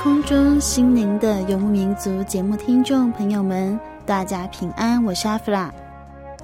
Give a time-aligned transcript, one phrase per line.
[0.00, 5.74] 空中心灵的游牧民族节目听众朋友们，大家平安，我是阿弗拉。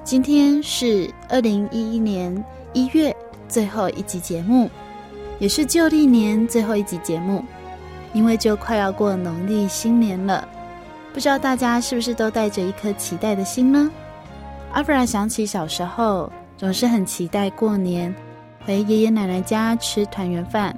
[0.03, 3.15] 今天是二零一一年一月
[3.47, 4.69] 最后一集节目，
[5.39, 7.45] 也是旧历年最后一集节目，
[8.11, 10.45] 因为就快要过农历新年了，
[11.13, 13.89] 不知道大家是不是都带着一颗期待的心呢？
[14.73, 18.13] 阿弗拉想起小时候，总是很期待过年
[18.65, 20.75] 回爷爷奶奶家吃团圆饭。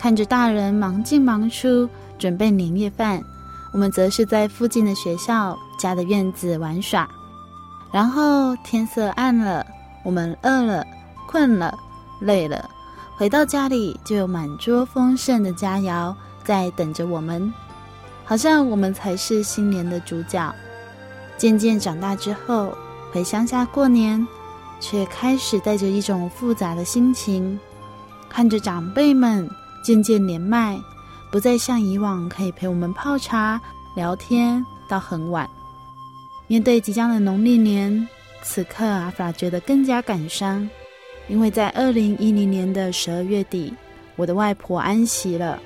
[0.00, 1.86] 看着大人忙进忙出
[2.18, 3.22] 准备年夜饭，
[3.70, 7.06] 我们则是在附近的学校家的院子玩耍。
[7.92, 9.66] 然后天色暗了，
[10.02, 10.82] 我们饿了、
[11.28, 11.78] 困了、
[12.18, 12.70] 累了，
[13.14, 17.52] 回到家里就有满桌丰盛的佳肴在等着我们，
[18.24, 20.50] 好像我们才是新年的主角。
[21.36, 22.72] 渐渐长大之后，
[23.12, 24.26] 回乡下过年，
[24.80, 27.60] 却开始带着一种复杂的心情，
[28.30, 29.46] 看着长辈们。
[29.82, 30.78] 渐渐年迈，
[31.30, 33.60] 不再像以往可以陪我们泡茶
[33.94, 35.48] 聊天到很晚。
[36.46, 38.08] 面对即将的农历年，
[38.42, 40.68] 此刻阿法觉得更加感伤，
[41.28, 43.72] 因为在二零一零年的十二月底，
[44.16, 45.60] 我的外婆安息了。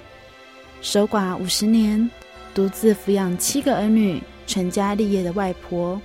[0.83, 2.11] 守寡五十年，
[2.55, 5.99] 独自抚养七个儿女，成家立业的外婆，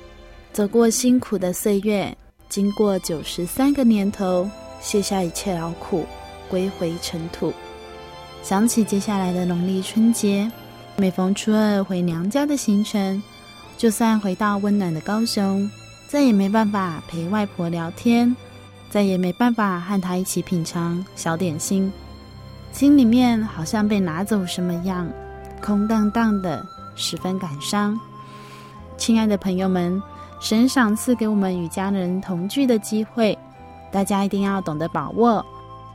[0.53, 4.49] 走过辛苦的岁月，经过九十三个年头，
[4.79, 6.05] 卸下一切劳苦，
[6.49, 7.53] 归回尘土。
[8.41, 10.51] 想起接下来的农历春节，
[10.95, 13.21] 每逢初二回娘家的行程，
[13.77, 15.69] 就算回到温暖的高雄，
[16.07, 18.35] 再也没办法陪外婆聊天，
[18.89, 21.91] 再也没办法和她一起品尝小点心，
[22.71, 25.07] 心里面好像被拿走什么样，
[25.61, 27.99] 空荡荡的，十分感伤。
[28.97, 30.01] 亲爱的朋友们，
[30.39, 33.37] 神赏赐给我们与家人同聚的机会，
[33.91, 35.45] 大家一定要懂得把握。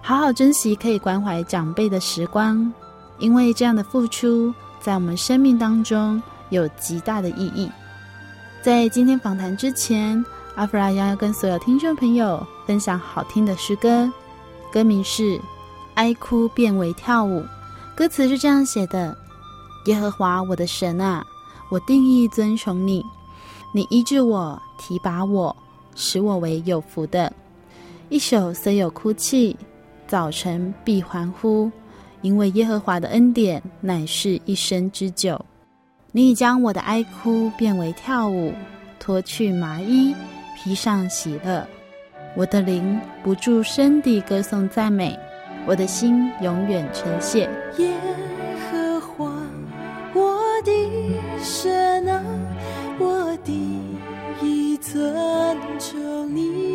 [0.06, 2.70] 好好珍惜可以关怀长辈的时光，
[3.18, 7.70] 因为这样的付出在我们生命当中有极大的意义。
[8.62, 10.22] 在今天访谈之前，
[10.56, 14.12] 阿弗拉要跟所有听众朋友分享好听的诗歌，
[14.70, 15.22] 歌名是
[15.94, 17.40] 《哀哭变为跳舞》，
[17.96, 19.16] 歌词是这样写的：
[19.86, 21.24] 耶和华我的神啊，
[21.70, 23.02] 我定意尊崇你，
[23.72, 25.56] 你医治我，提拔我，
[25.94, 27.32] 使我为有福的。
[28.10, 29.56] 一首虽有哭泣。
[30.06, 31.70] 早晨必欢呼，
[32.20, 35.42] 因为耶和华的恩典乃是一生之久。
[36.12, 38.52] 你已将我的哀哭变为跳舞，
[39.00, 40.14] 脱去麻衣，
[40.56, 41.66] 披上喜乐。
[42.36, 45.18] 我的灵不住声地歌颂赞美，
[45.66, 47.48] 我的心永远称谢。
[47.78, 47.90] 耶
[48.70, 49.32] 和华，
[50.14, 50.72] 我的
[51.42, 52.22] 神啊，
[52.98, 53.52] 我的
[54.42, 56.73] 一尊崇你，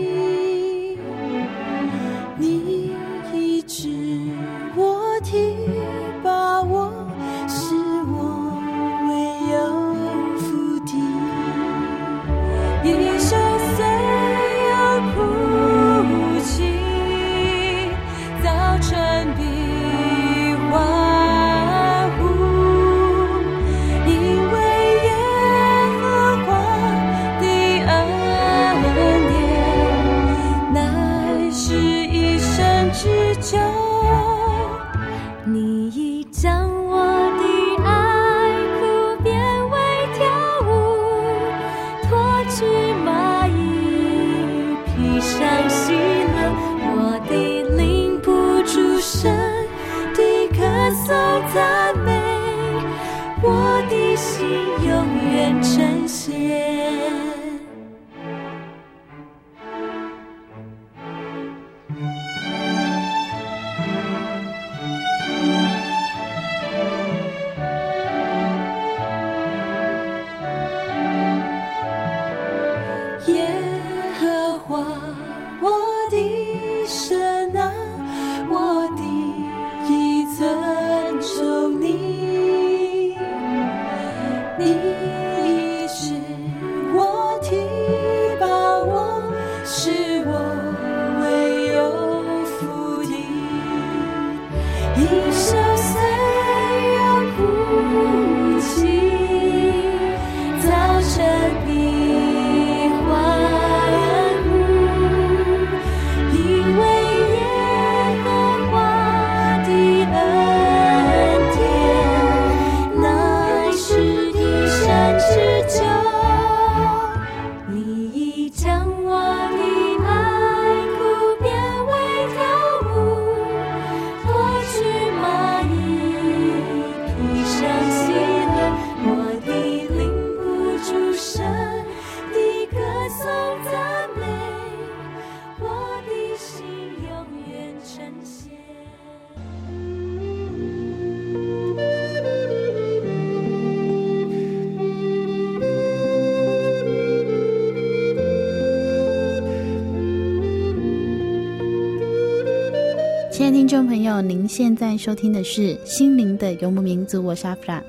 [154.50, 157.84] 现在收听的是《心灵的游牧民族》，我是阿弗拉。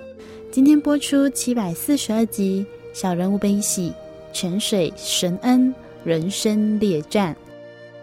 [0.50, 2.66] 今天播出七百四十二集
[3.00, 3.88] 《小人物悲喜》，
[4.30, 5.74] 泉水神恩，
[6.04, 7.34] 人生列战。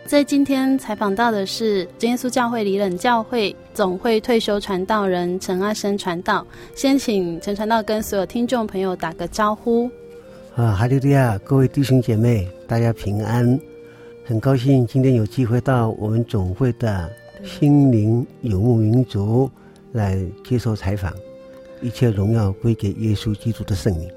[0.07, 6.43] 在今天采访到的是真耶稣教会里冷教会总会退休传道人陈阿生传道。
[6.73, 9.87] 先请陈传道跟所有听众朋友打个招呼。
[10.55, 11.37] 啊，哈利路亚！
[11.43, 13.59] 各位弟兄姐妹，大家平安。
[14.25, 17.07] 很高兴今天有机会到我们总会的。
[17.43, 19.49] 心灵游牧民族
[19.91, 21.13] 来接受采访，
[21.81, 24.09] 一切荣耀归给耶稣基督的圣名。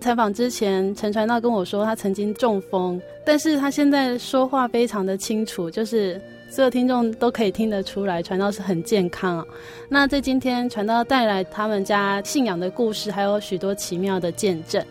[0.00, 9.44] 采访之前，陈传道跟我说，他曾经中风，但是他现在说话非常的清楚，就是所有听众都可以听得出来，传道是很健康啊。
[9.88, 14.84] 那在今天，传道带来他们家信仰的故事，还有许多奇妙的见证。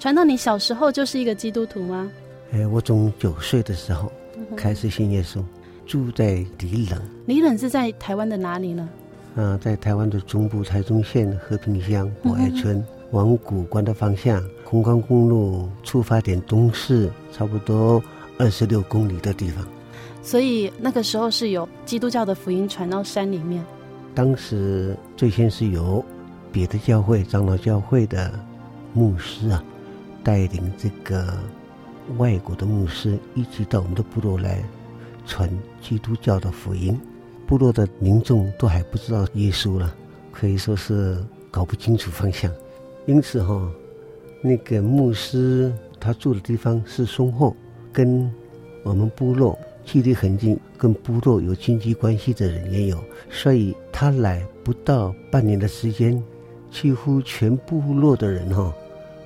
[0.00, 2.10] 传道，你小时候就是一个基督徒吗？
[2.52, 4.10] 哎，我从九岁的时候
[4.56, 5.44] 开始信耶稣。
[5.86, 8.88] 住在里冷，里冷是在台湾的哪里呢？
[9.36, 18.02] 啊，在台湾的中部，台中县和平乡博爱村，往古关的方向，空关公路出发点东势，差不多
[18.38, 19.64] 二十六公里的地方。
[20.22, 23.64] 所以那个时候是有基督教的福音传到山里面。
[24.14, 26.04] 当时最先是由
[26.50, 28.32] 别的教会长老教会的
[28.92, 29.62] 牧师啊，
[30.24, 31.38] 带领这个
[32.16, 34.64] 外国的牧师一起到我们的部落来。
[35.26, 35.50] 传
[35.82, 36.98] 基督教的福音，
[37.46, 39.94] 部落的民众都还不知道耶稣了，
[40.32, 41.18] 可以说是
[41.50, 42.50] 搞不清楚方向。
[43.06, 43.70] 因此哈、哦，
[44.40, 47.54] 那个牧师他住的地方是松后，
[47.92, 48.30] 跟
[48.82, 52.98] 我们部落距离很近，跟部落有经济关系的人也有，
[53.30, 56.22] 所以他来不到半年的时间，
[56.70, 58.74] 几乎全部落的人哈、哦，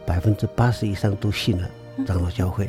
[0.05, 1.71] 百分之八十以上都信了
[2.07, 2.69] 长老教会。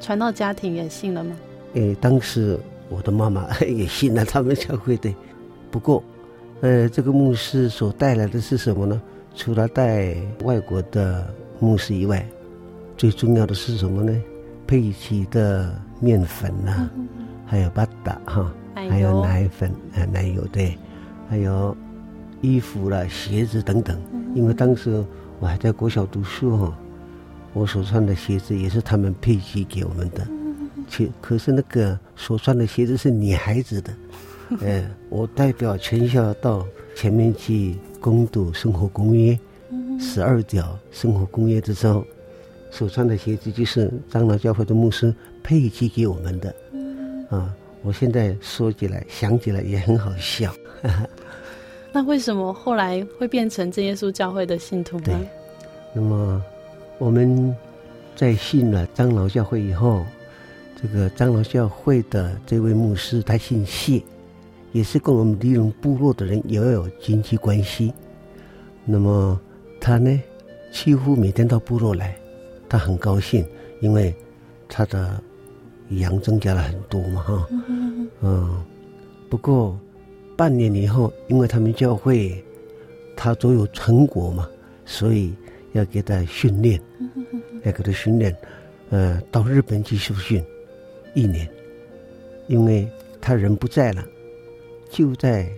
[0.00, 1.36] 传到家庭也信了吗？
[1.78, 2.58] 诶，当时
[2.88, 5.14] 我的妈妈 也信了他们教会的，
[5.70, 6.02] 不过，
[6.60, 9.00] 呃，这个牧师所带来的是什么呢？
[9.36, 12.26] 除了带外国的牧师以外，
[12.96, 14.12] 最重要的是什么呢？
[14.66, 16.90] 配给的面粉呐、啊，
[17.46, 20.76] 还有巴达哈，还有奶粉啊，奶油对，
[21.30, 21.76] 还有
[22.40, 23.96] 衣服啦、鞋子等等。
[24.34, 25.04] 因为当时
[25.38, 26.78] 我还在国小读书哈，
[27.52, 30.26] 我所穿的鞋子也是他们配给给我们的。
[31.20, 33.92] 可是那个所穿的鞋子是女孩子的，
[34.64, 36.66] 哎，我代表全校到
[36.96, 39.38] 前面去攻读生活公约，
[40.00, 42.04] 十二条生活公约的时候，
[42.70, 46.54] 所穿的鞋子就是长老教会的牧师配给给我们的，
[47.30, 50.52] 啊，我现在说起来想起来也很好笑。
[51.92, 55.04] 那为什么后来会变成真耶稣教会的信徒呢？
[55.06, 55.14] 对，
[55.94, 56.42] 那么
[56.98, 57.54] 我们
[58.14, 60.04] 在信了长老教会以后。
[60.80, 64.00] 这个长老教会的这位牧师，他姓谢，
[64.70, 67.92] 也是跟我们里冷部落的人也有经济关系。
[68.84, 69.38] 那么
[69.80, 70.22] 他呢，
[70.70, 72.16] 几乎每天到部落来，
[72.68, 73.44] 他很高兴，
[73.80, 74.14] 因为
[74.68, 75.20] 他的
[75.90, 77.48] 羊增加了很多嘛，哈，
[78.20, 78.64] 嗯。
[79.28, 79.76] 不过
[80.36, 82.42] 半年以后，因为他们教会
[83.16, 84.48] 他都有成果嘛，
[84.86, 85.34] 所以
[85.72, 86.80] 要给他训练，
[87.64, 88.34] 要给他训练，
[88.90, 90.40] 呃，到日本去受训
[91.18, 91.48] 一年，
[92.46, 92.88] 因为
[93.20, 94.06] 他人不在了，
[94.88, 95.48] 就在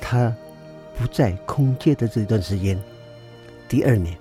[0.00, 0.34] 他
[0.98, 2.76] 不在空间的这段时间，
[3.68, 4.18] 第二年，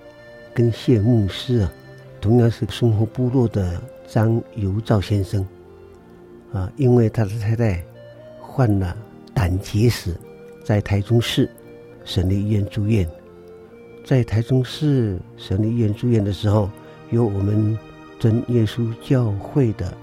[0.53, 1.73] 跟谢牧师啊，
[2.21, 5.43] 同样是生活部落的张由照先生，
[6.53, 7.83] 啊，因为他的太太
[8.39, 8.95] 患了
[9.33, 10.15] 胆结石，
[10.63, 11.49] 在台中市。
[12.05, 13.07] 省立医院住院，
[14.03, 16.67] 在台中市省立医院住院的时候，
[17.11, 17.77] 有我们
[18.17, 19.95] 真耶稣教会的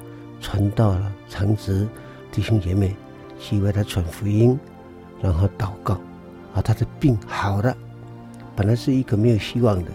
[0.47, 1.89] 传道了长子
[2.31, 2.95] 弟兄姐妹
[3.37, 4.57] 去为他传福音，
[5.21, 5.95] 然后祷告，
[6.55, 7.77] 啊，他的病好了，
[8.55, 9.91] 本来是一个没有希望的，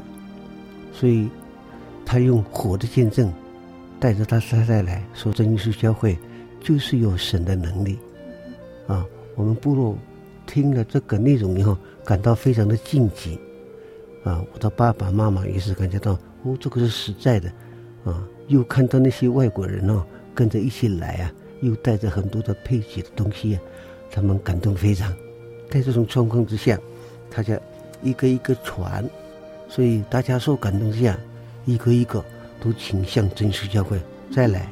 [0.91, 1.29] 所以
[2.05, 3.31] 他用活的见证
[3.97, 6.17] 带着他太太来说，真耶稣教会
[6.59, 7.97] 就是有神的能力，
[8.87, 9.05] 啊，
[9.35, 9.97] 我们部落
[10.45, 11.77] 听了这个内容以后。
[12.03, 13.39] 感到非常的惊奇，
[14.23, 17.47] 啊，我的爸爸妈妈也是感觉到，哦，这个是实在的，
[18.03, 20.03] 啊，又看到那些外国人哦，
[20.33, 23.61] 跟着一起来啊，又带着很多的配给的东西啊，
[24.09, 25.13] 他们感动非常。
[25.69, 26.77] 在这种状况之下，
[27.29, 27.59] 大家
[28.01, 29.07] 一个一个传，
[29.67, 31.17] 所以大家受感动之下，
[31.65, 32.23] 一个一个
[32.59, 33.99] 都倾向真实教会
[34.31, 34.69] 再来。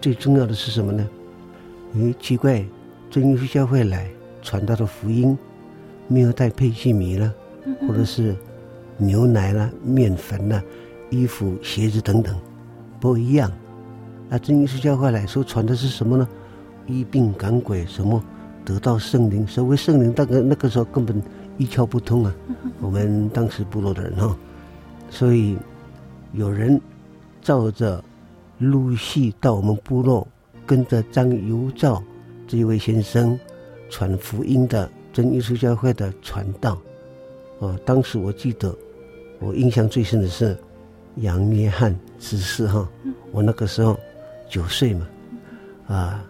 [0.00, 1.08] 最重要的是什么呢？
[1.94, 2.64] 诶，奇怪，
[3.10, 4.08] 真耶稣教会来
[4.42, 5.36] 传道的福音。
[6.10, 7.34] 没有带配器米了，
[7.86, 8.34] 或者是
[8.96, 10.62] 牛奶啦、面粉啦、
[11.10, 12.34] 衣服、鞋子等等，
[12.98, 13.52] 不一样。
[14.28, 16.28] 那真耶稣教会来说传的是什么呢？
[16.86, 18.22] 医病赶鬼，什么
[18.64, 19.46] 得到圣灵？
[19.46, 21.22] 所谓圣灵，那个那个时候根本
[21.56, 22.34] 一窍不通啊。
[22.80, 24.36] 我们当时部落的人哈，
[25.10, 25.56] 所以
[26.32, 26.80] 有人
[27.42, 28.02] 照着
[28.58, 30.26] 陆续到我们部落，
[30.66, 32.02] 跟着张由照
[32.46, 33.38] 这一位先生
[33.90, 34.90] 传福音的。
[35.10, 36.78] 真耶稣教会的传道，
[37.60, 38.72] 啊，当时我记得，
[39.40, 40.56] 我印象最深的是
[41.16, 42.88] 杨约翰执事哈，
[43.32, 43.98] 我那个时候
[44.48, 45.06] 九岁嘛，
[45.86, 46.24] 啊，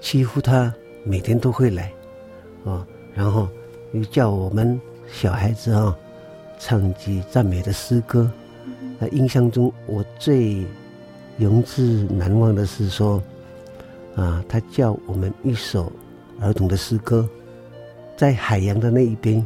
[0.00, 0.72] 几乎他
[1.04, 1.92] 每天都会来，
[2.64, 3.48] 啊，然后
[3.92, 4.80] 又叫我们
[5.10, 5.96] 小孩子啊
[6.58, 8.30] 唱几赞美的诗歌，
[8.98, 10.64] 那印象中我最
[11.38, 13.22] 永志难忘的是说，
[14.14, 15.90] 啊，他叫我们一首
[16.40, 17.28] 儿童的诗歌。
[18.16, 19.44] 在海洋的那一边，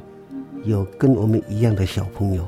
[0.65, 2.47] 有跟我们一样的小朋友，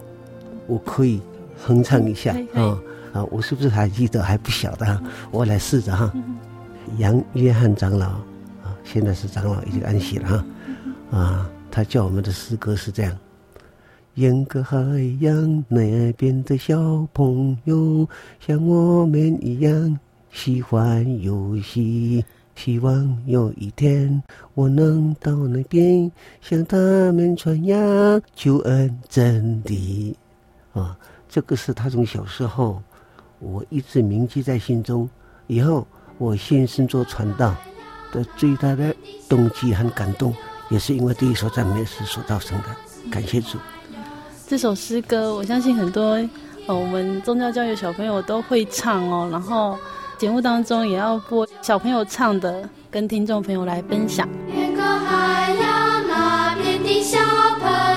[0.67, 1.21] 我可以
[1.57, 2.37] 哼唱一下。
[2.55, 2.79] 啊
[3.13, 3.25] 啊！
[3.31, 5.03] 我是不是还记得还不晓得？
[5.31, 6.13] 我来试着哈。
[6.99, 8.09] 杨约翰长老
[8.63, 11.51] 啊，现在是长老，已经安息了哈啊。
[11.71, 13.17] 他叫我们的诗歌是这样：
[14.15, 14.77] 沿个海
[15.21, 18.09] 洋那边的小朋友，
[18.41, 19.99] 像我们一样
[20.31, 22.25] 喜欢游戏。
[22.57, 26.11] 希望有一天我能到那边
[26.43, 26.77] 向他
[27.13, 30.15] 们传扬救恩真理。
[30.75, 32.83] 啊，这个是他从小时候
[33.41, 35.09] 我一直铭记在心中。
[35.49, 35.87] 以后
[36.19, 37.55] 我献身做传道
[38.13, 38.95] 的最大的
[39.29, 40.33] 动机和感动，
[40.69, 42.67] 也是因为第一首赞美诗所造成的。
[43.11, 43.59] 感谢主。
[44.47, 46.13] 这首诗歌，我相信很多
[46.67, 49.77] 呃我们宗教教育小朋友都会唱哦，然后。
[50.19, 54.29] 节目当中也要播小朋友唱的，跟听众朋友来分享。
[54.55, 57.19] 远隔海洋那边的小
[57.59, 57.90] 朋友，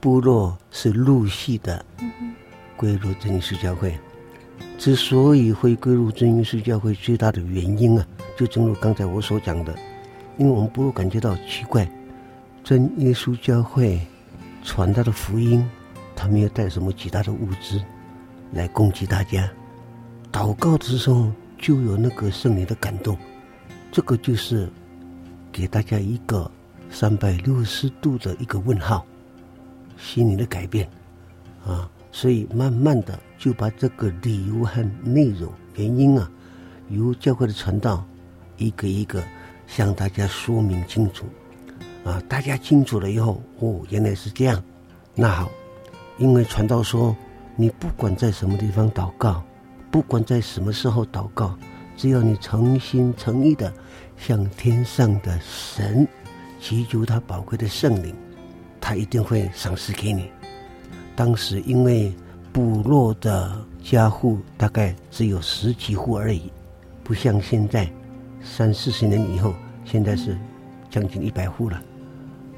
[0.00, 1.84] 部落是陆续的，
[2.74, 3.94] 归入真耶稣教会。
[4.78, 9.78] 之所以会归入真耶稣教会，最大的原因啊，就正如刚才我所讲的，
[10.38, 11.86] 因为我们部落感觉到奇怪，
[12.64, 14.00] 真耶稣教会
[14.64, 15.68] 传达的福音，
[16.16, 17.78] 他没有带什么其他的物资
[18.52, 19.50] 来供给大家。
[20.32, 23.18] 祷告之中就有那个圣灵的感动，
[23.92, 24.66] 这个就是
[25.52, 26.50] 给大家一个
[26.90, 29.04] 三百六十度的一个问号，
[30.02, 30.88] 心灵的改变
[31.64, 36.30] 啊，所以慢慢的就把这个理由和内容原因啊，
[36.88, 38.04] 由教会的传道
[38.56, 39.22] 一个一个
[39.66, 41.26] 向大家说明清楚
[42.04, 44.62] 啊，大家清楚了以后，哦，原来是这样，
[45.14, 45.50] 那好，
[46.18, 47.14] 因为传道说，
[47.56, 49.42] 你不管在什么地方祷告。
[49.92, 51.58] 不管在什么时候祷告，
[51.96, 53.74] 只要你诚心诚意的
[54.16, 56.06] 向天上的神
[56.60, 58.14] 祈求他宝贵的圣灵，
[58.80, 60.30] 他一定会赏赐给你。
[61.14, 62.12] 当时因为
[62.52, 66.50] 部落的家户大概只有十几户而已，
[67.04, 67.90] 不像现在
[68.42, 70.36] 三四十年以后，现在是
[70.90, 71.80] 将近一百户了。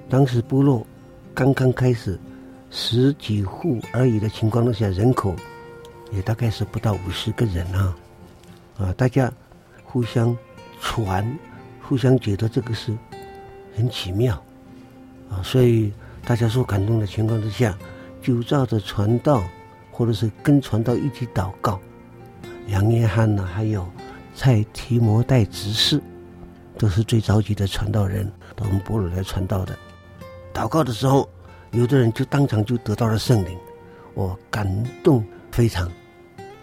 [0.08, 0.86] 当时部落
[1.34, 2.18] 刚刚开始
[2.70, 5.34] 十几户而已的情况下，人口
[6.12, 7.96] 也大概是不到五十个人啊，
[8.78, 9.32] 啊，大家
[9.84, 10.36] 互相
[10.80, 11.38] 传，
[11.82, 12.96] 互相觉得这个是
[13.76, 14.42] 很奇妙
[15.30, 15.92] 啊，所以
[16.24, 17.76] 大家受感动的情况之下，
[18.20, 19.42] 就照着传道。
[19.94, 21.78] 或者是跟传道一起祷告，
[22.66, 23.86] 杨约翰呢，还有
[24.34, 26.02] 蔡提摩代执事，
[26.78, 28.26] 都是最着急的传道人，
[28.56, 29.78] 到我们部落来传道的。
[30.52, 31.28] 祷告的时候，
[31.72, 33.56] 有的人就当场就得到了圣灵，
[34.14, 34.66] 我感
[35.04, 35.86] 动非常。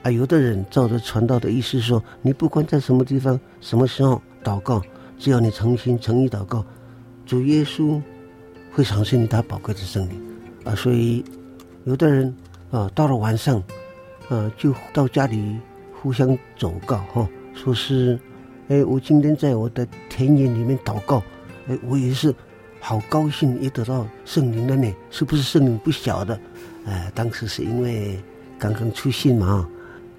[0.01, 4.81] 啊，有的人照着传道的意思说，你不管在什么地方、什么时候祷告，
[5.19, 6.65] 只要你诚心诚意祷告，
[7.27, 8.01] 主耶稣
[8.71, 10.21] 会赏赐你他宝贵的圣灵。
[10.63, 11.23] 啊，所以
[11.85, 12.35] 有的人。
[12.71, 13.57] 啊，到了晚上，
[14.29, 15.57] 啊，就到家里
[15.99, 18.19] 互相走告哈，说是，
[18.67, 21.23] 哎，我今天在我的田野里面祷告，
[21.67, 22.31] 哎，我也是
[22.79, 26.39] 好高兴，也得到圣灵了呢，是不是圣灵不晓得？
[26.85, 28.19] 呃，当时是因为
[28.59, 29.67] 刚刚出信嘛，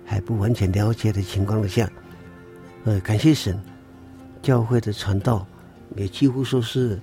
[0.05, 1.89] 还不完全了解的情况下，
[2.83, 3.57] 呃，感谢神，
[4.43, 5.47] 教会的传道
[5.95, 7.01] 也几乎说是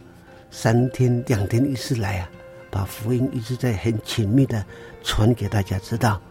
[0.49, 2.29] 三天两天一次来啊。
[2.69, 4.63] 把福音一直在很紧密的
[5.01, 6.21] 传给大家知道，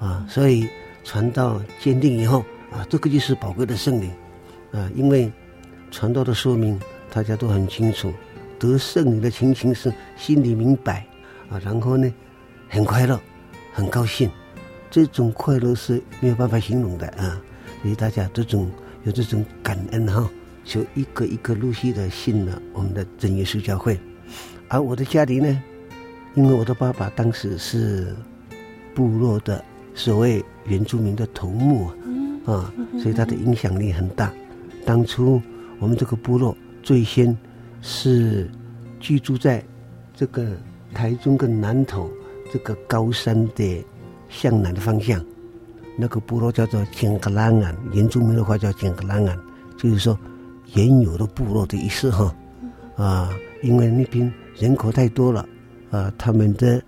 [0.00, 0.68] 啊，所以
[1.04, 2.40] 传道坚定以后
[2.72, 4.10] 啊，这个就是宝贵的圣灵，
[4.72, 5.32] 啊，因为
[5.92, 6.78] 传道的说明
[7.10, 8.12] 大家都很清楚，
[8.58, 11.06] 得圣灵的情形是心里明白
[11.48, 12.12] 啊，然后呢
[12.68, 13.18] 很快乐，
[13.72, 14.28] 很高兴，
[14.90, 17.40] 这种快乐是没有办法形容的啊，
[17.82, 18.68] 所以大家这种
[19.04, 20.28] 有这种感恩哈，
[20.68, 23.98] 就一个一个陆续的信了我们的真耶稣教会。
[24.68, 25.62] 而我的家里呢，
[26.34, 28.14] 因为我的爸爸当时是
[28.94, 31.90] 部落的所谓原住民的头目
[32.44, 34.30] 啊，所以他的影响力很大。
[34.84, 35.40] 当初
[35.78, 37.34] 我们这个部落最先
[37.80, 38.50] 是
[39.00, 39.64] 居住在
[40.14, 40.54] 这个
[40.92, 42.10] 台中跟南投
[42.52, 43.84] 这个高山的
[44.28, 45.24] 向南的方向，
[45.96, 49.38] 那个部落叫做金格兰安，原住民的话叫金格兰安，
[49.78, 50.18] 就是说
[50.74, 52.34] 原有的部落的意思哈
[52.96, 53.30] 啊，
[53.62, 54.32] 因为那边。
[54.60, 55.48] 人口太多了，
[55.92, 56.82] 啊，他们的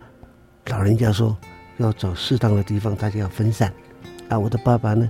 [0.67, 1.39] 老人家说
[1.77, 3.73] 要找适当的地方，大家要分散。
[4.29, 5.09] 啊，我的爸爸呢，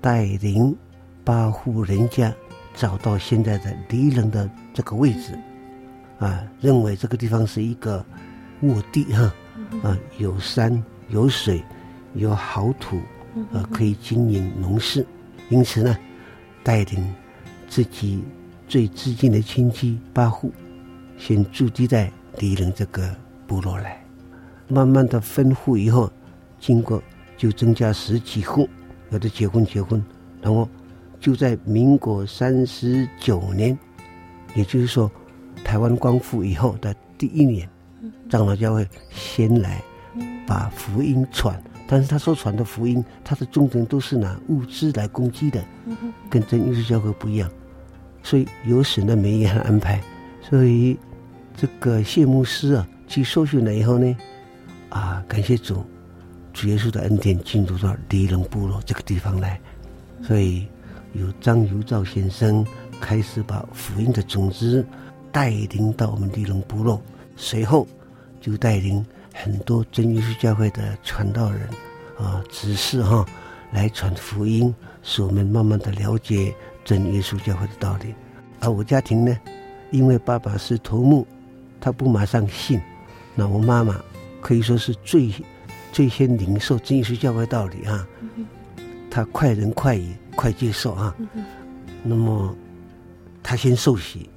[0.00, 0.76] 带领
[1.22, 2.34] 八户人家
[2.74, 5.38] 找到现在的离人的这个位置，
[6.18, 8.04] 啊，认为这个地方是一个
[8.62, 9.32] 卧地哈，
[9.84, 11.62] 啊，有山有水
[12.14, 12.96] 有好土，
[13.52, 15.06] 啊，可以经营农事，
[15.50, 15.96] 因此呢，
[16.64, 17.14] 带领
[17.72, 18.22] 自己
[18.68, 20.52] 最至近的亲戚八户。
[21.16, 24.04] 先驻地在敌人这个部落来，
[24.68, 26.12] 慢慢的分户以后，
[26.60, 27.02] 经过
[27.34, 28.68] 就增加十几户，
[29.08, 30.04] 有的结婚结婚，
[30.42, 30.68] 然后
[31.18, 33.78] 就在民国三十九年，
[34.54, 35.10] 也就是说
[35.64, 37.66] 台湾光复以后的第一年，
[38.28, 39.82] 长老教会先来
[40.46, 45.64] 把福音传，但是他所传的福音，他的重点都是拿物资来攻击的，
[46.28, 47.50] 跟真耶稣教会不一样，
[48.22, 50.00] 所以有神的美意和安排，
[50.48, 50.98] 所以。
[51.54, 54.16] 这个谢牧师啊，去受训了以后呢，
[54.88, 55.84] 啊，感谢主，
[56.54, 59.60] 主耶稣的恩典进入到离人部落这个地方来，
[60.22, 60.66] 所以
[61.12, 62.66] 由张尤照先生
[63.02, 64.84] 开始把福音的种子
[65.30, 67.00] 带领到我们离人部落，
[67.36, 67.86] 随后
[68.40, 69.04] 就带领
[69.34, 71.68] 很多真耶稣教会的传道人
[72.18, 73.24] 啊、执事哈
[73.72, 76.52] 来传福音，使我们慢慢的了解
[76.84, 78.14] 真耶稣教会的道理。
[78.60, 79.38] 而我家庭呢，
[79.90, 81.26] 因为爸爸是头目。
[81.84, 82.80] 他不马上信，
[83.34, 84.00] 那我妈妈
[84.40, 85.32] 可以说是最
[85.90, 88.06] 最先领受真耶稣教会道理啊。
[89.10, 91.12] 他快人快语，快接受啊。
[92.04, 92.56] 那么
[93.42, 94.30] 他先受洗，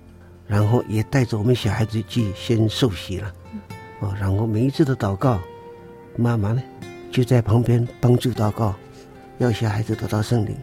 [0.47, 3.31] 然后也带着我们小孩子去先受洗了。
[3.99, 5.39] 哦，然后每一次的祷告，
[6.17, 6.63] 妈妈呢
[7.11, 8.73] 就在旁边帮助祷告，
[9.37, 10.57] 要小孩子得到圣灵。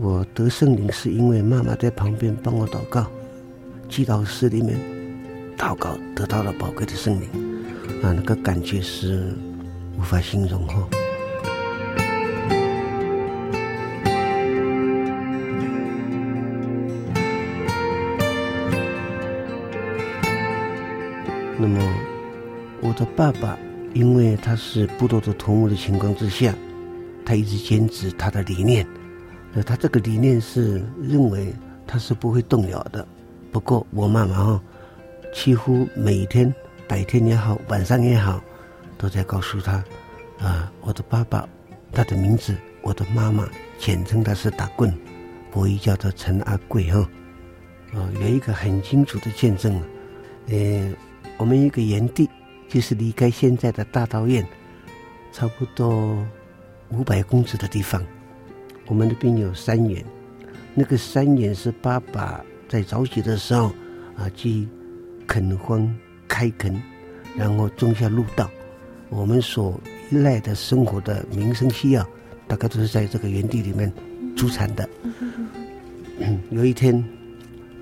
[0.00, 3.06] 我得圣灵是因为妈妈在旁边帮我祷告，
[3.88, 4.78] 祈祷室里面。
[5.58, 7.28] 祷告得到了宝贵的圣灵，
[8.00, 9.34] 啊，那个感觉是
[9.98, 10.88] 无法形容哈。
[21.58, 21.82] 那么，
[22.80, 23.58] 我的爸爸
[23.94, 26.54] 因为他是部落的头目的情况之下，
[27.24, 28.86] 他一直坚持他的理念。
[29.62, 31.54] 他这个理念是认为
[31.86, 33.06] 他是不会动摇的。
[33.52, 34.62] 不过我妈妈哈。
[35.34, 36.52] 几乎每天
[36.88, 38.42] 白天也好，晚上也好，
[38.96, 39.84] 都在告诉他，
[40.38, 41.46] 啊，我的爸爸，
[41.92, 43.46] 他的名字，我的妈妈，
[43.78, 44.92] 简称他是打棍，
[45.52, 47.06] 国语叫做陈阿贵哈，
[47.92, 49.78] 啊，有一个很清楚的见证，
[50.46, 50.90] 呃，
[51.36, 52.26] 我们一个园地，
[52.66, 54.44] 就是离开现在的大道院，
[55.30, 56.16] 差不多
[56.88, 58.02] 五百公尺的地方，
[58.88, 60.02] 我们的边有山园，
[60.74, 63.70] 那个山园是爸爸在早起的时候
[64.16, 64.66] 啊去
[65.26, 65.94] 垦荒
[66.26, 66.74] 开垦，
[67.36, 68.50] 然后种下路道，
[69.10, 69.78] 我们所
[70.10, 72.06] 依赖的生活的民生需要，
[72.46, 73.92] 大概都是在这个园地里面
[74.34, 74.88] 出产的。
[76.18, 77.04] 嗯，有一天，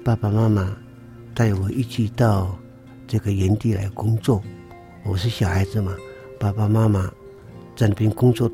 [0.05, 0.77] 爸爸妈妈
[1.35, 2.59] 带我一起到
[3.07, 4.43] 这个园地来工作。
[5.05, 5.95] 我是小孩子嘛，
[6.41, 7.09] 爸爸妈妈
[7.77, 8.51] 在那边工作，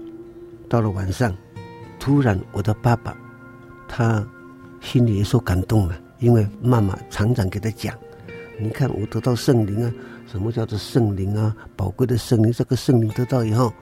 [0.68, 1.34] 到了晚上，
[2.02, 3.16] 突然我的爸爸
[3.86, 4.26] 他
[4.80, 7.96] 心里也受感动了，因为妈妈常常给他讲，
[8.58, 9.92] 你看我得到圣灵啊，
[10.26, 11.54] 什么叫做圣灵啊？
[11.76, 13.72] 宝贵的圣灵，这个圣灵得到以后，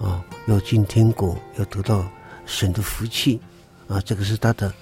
[0.00, 2.02] 啊、要进天国，要得到
[2.46, 3.38] 神的福气，
[3.86, 4.72] 啊，这个是他的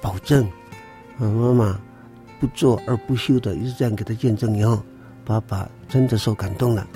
[0.00, 0.42] 保证。
[1.18, 1.78] 啊，妈妈
[2.40, 4.82] 不做而不休的，一直这样给他见证以后。
[5.26, 6.86] 爸爸真的受感动了。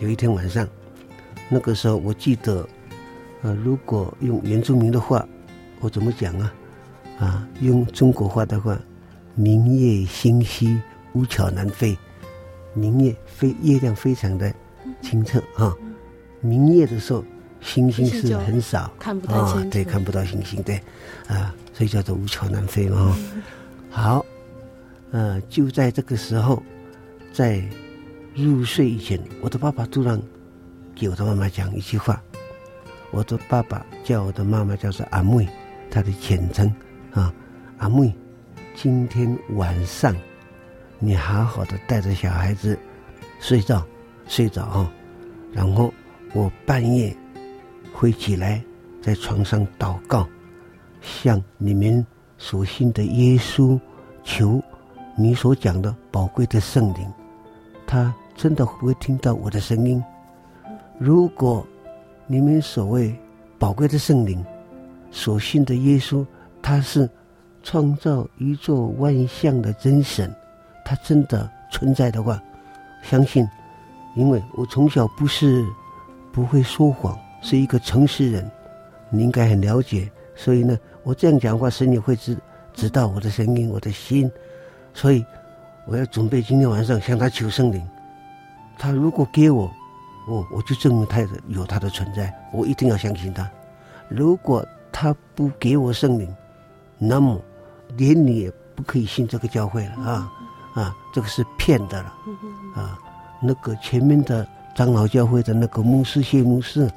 [0.00, 0.68] 有一天晚上，
[1.48, 2.68] 那个时候我记得，
[3.42, 5.26] 呃，如果用原住民的话，
[5.80, 6.52] 我怎么讲啊？
[7.18, 8.78] 啊，用中国话的话，
[9.34, 10.80] 明月星稀，
[11.12, 11.96] 无巧难飞。
[12.74, 14.52] 明月非月亮非常的
[15.00, 15.74] 清澈啊，
[16.40, 17.24] 明夜的时候
[17.60, 20.80] 星星是很少，看不到啊，对，看不到星星，对，
[21.26, 23.16] 啊，所以叫做无巧难飞嘛。
[23.90, 24.24] 好，
[25.10, 26.62] 呃，就在这个时候。
[27.32, 27.62] 在
[28.34, 30.18] 入睡以前，我的爸爸突然
[30.94, 32.18] 给我的妈妈讲一句话。
[33.10, 35.48] 我的爸爸叫我的妈妈叫做阿妹，
[35.90, 36.70] 她的简称
[37.12, 37.32] 啊，
[37.78, 38.12] 阿妹，
[38.74, 40.14] 今天晚上
[40.98, 42.78] 你好好的带着小孩子
[43.40, 43.84] 睡觉，
[44.26, 44.90] 睡着啊，
[45.52, 45.92] 然后
[46.34, 47.16] 我半夜
[47.92, 48.62] 会起来
[49.00, 50.26] 在床上祷告，
[51.00, 52.04] 向你们
[52.36, 53.78] 所信的耶稣
[54.24, 54.62] 求
[55.16, 57.10] 你所讲的宝贵的圣灵。
[57.86, 60.02] 他真的会不会听到我的声音？
[60.98, 61.66] 如果
[62.26, 63.14] 你们所谓
[63.58, 64.44] 宝贵的圣灵，
[65.10, 66.26] 所信的耶稣，
[66.60, 67.08] 他是
[67.62, 70.34] 创造宇宙万象的真神，
[70.84, 72.42] 他真的存在的话，
[73.02, 73.48] 相信，
[74.14, 75.64] 因为我从小不是
[76.32, 78.50] 不会说谎，是一个诚实人，
[79.10, 80.10] 你应该很了解。
[80.34, 82.36] 所以呢，我这样讲话，神也会知
[82.74, 84.30] 知道我的声音，我的心，
[84.92, 85.24] 所以。
[85.88, 87.80] 我要准备今天晚上向他求圣灵，
[88.76, 89.70] 他如果给我，
[90.26, 93.48] 我我就证明他有他的存在，我一定要相信他。
[94.08, 96.34] 如果他不给我圣灵，
[96.98, 97.40] 那么
[97.96, 100.32] 连你也不可以信这个教会了啊
[100.74, 100.96] 啊！
[101.12, 102.14] 这个是骗的了
[102.74, 102.98] 啊！
[103.40, 106.90] 那个前面的长老教会的那个牧师谢牧师，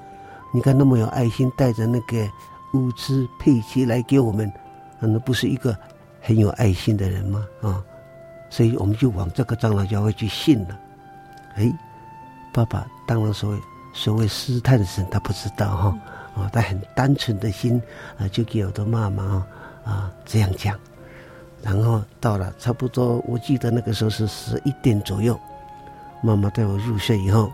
[0.53, 2.29] 你看那么有爱心，带着那个
[2.73, 4.51] 物资配给来给我们，
[4.99, 5.77] 那不是一个
[6.21, 7.45] 很有爱心的人吗？
[7.61, 7.83] 啊！
[8.49, 10.79] 所以我们就往这个长老教会去信了。
[11.55, 11.71] 哎，
[12.53, 13.59] 爸爸当然所谓
[13.91, 15.97] 所谓试探神，他不知道哈
[16.35, 17.81] 啊，他很单纯的心
[18.19, 19.43] 啊，就给我的妈妈
[19.83, 20.77] 啊这样讲。
[21.63, 25.37] 然后到了差不多，我记得那个时候是十一点左右，
[26.21, 27.51] 妈妈带我入睡以后，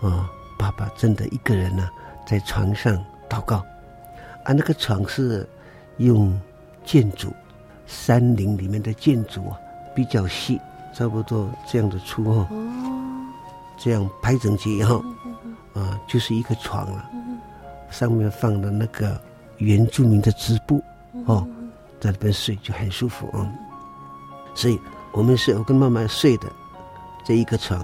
[0.00, 1.86] 啊，爸爸真的一个人呢
[2.26, 2.96] 在床上
[3.28, 3.58] 祷告，
[4.44, 5.46] 啊，那个床是
[5.98, 6.40] 用
[6.86, 7.30] 建筑
[7.86, 9.60] 山林里面的建筑啊。
[9.92, 10.58] 比较细，
[10.94, 12.48] 差不多这样的粗哈，
[13.82, 15.02] 这样排整齐以后，
[15.72, 17.10] 啊，就是一个床了，
[17.90, 19.18] 上面放的那个
[19.56, 20.82] 原住民的织布，
[21.24, 21.46] 哦，
[21.98, 23.50] 在那边睡就很舒服啊。
[24.54, 24.78] 所以
[25.12, 26.48] 我们是我跟妈妈睡的
[27.24, 27.82] 这一个床，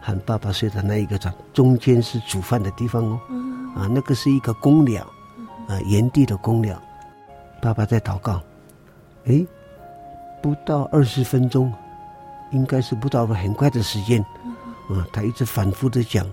[0.00, 3.20] 和爸爸睡的那一个床，中间是煮饭的地方哦，
[3.76, 5.02] 啊，那个是一个公寮，
[5.68, 6.76] 啊，原地的公寮，
[7.62, 8.40] 爸爸在祷告，
[9.24, 9.46] 诶。
[10.40, 11.72] 不到二十分钟，
[12.52, 14.24] 应该是不到了很快的时间，
[14.88, 16.26] 啊，他一直反复的讲，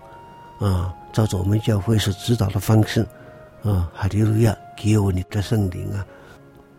[0.60, 3.02] 啊，照着我们教会所指导的方式，
[3.64, 6.06] 啊，哈利路亚，给我你的圣灵啊！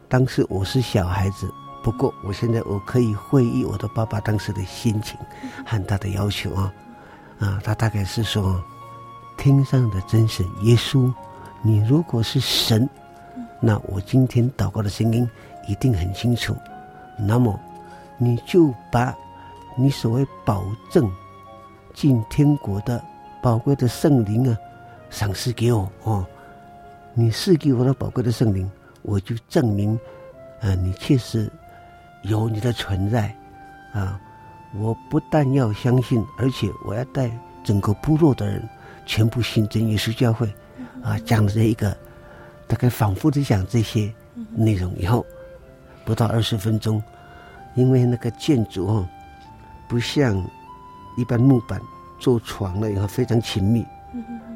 [0.08, 1.50] 当时我是小孩子，
[1.82, 5.18] 不过我现在我可以回忆我的爸爸当时的心情
[5.66, 6.72] 和他的要求啊，
[7.38, 8.62] 啊，他大概是说，
[9.36, 11.12] 天上的真神耶稣，
[11.62, 12.88] 你如果是神，
[13.60, 15.28] 那我今天祷告的声音
[15.66, 16.56] 一定很清楚。
[17.18, 17.58] 那么，
[18.16, 19.14] 你就把
[19.76, 21.10] 你所谓保证
[21.96, 23.02] 进天国的
[23.42, 24.56] 宝贵的圣灵啊，
[25.08, 26.24] 赏赐给我哦。
[27.14, 29.98] 你赐给我的宝贵的圣灵，我就证明，
[30.60, 31.50] 呃，你确实
[32.22, 33.34] 有你的存在
[33.92, 34.20] 啊。
[34.78, 37.30] 我不但要相信，而且我要带
[37.64, 38.62] 整个部落的人
[39.06, 40.46] 全部信真耶稣教会。
[41.02, 41.96] 啊，讲这一个，
[42.66, 44.12] 大概反复的讲这些
[44.54, 45.24] 内容以后，
[46.04, 47.02] 不到二十分钟，
[47.74, 49.08] 因为那个建筑哦，
[49.88, 50.44] 不像
[51.16, 51.80] 一般木板
[52.18, 53.82] 做床了以后非常亲密，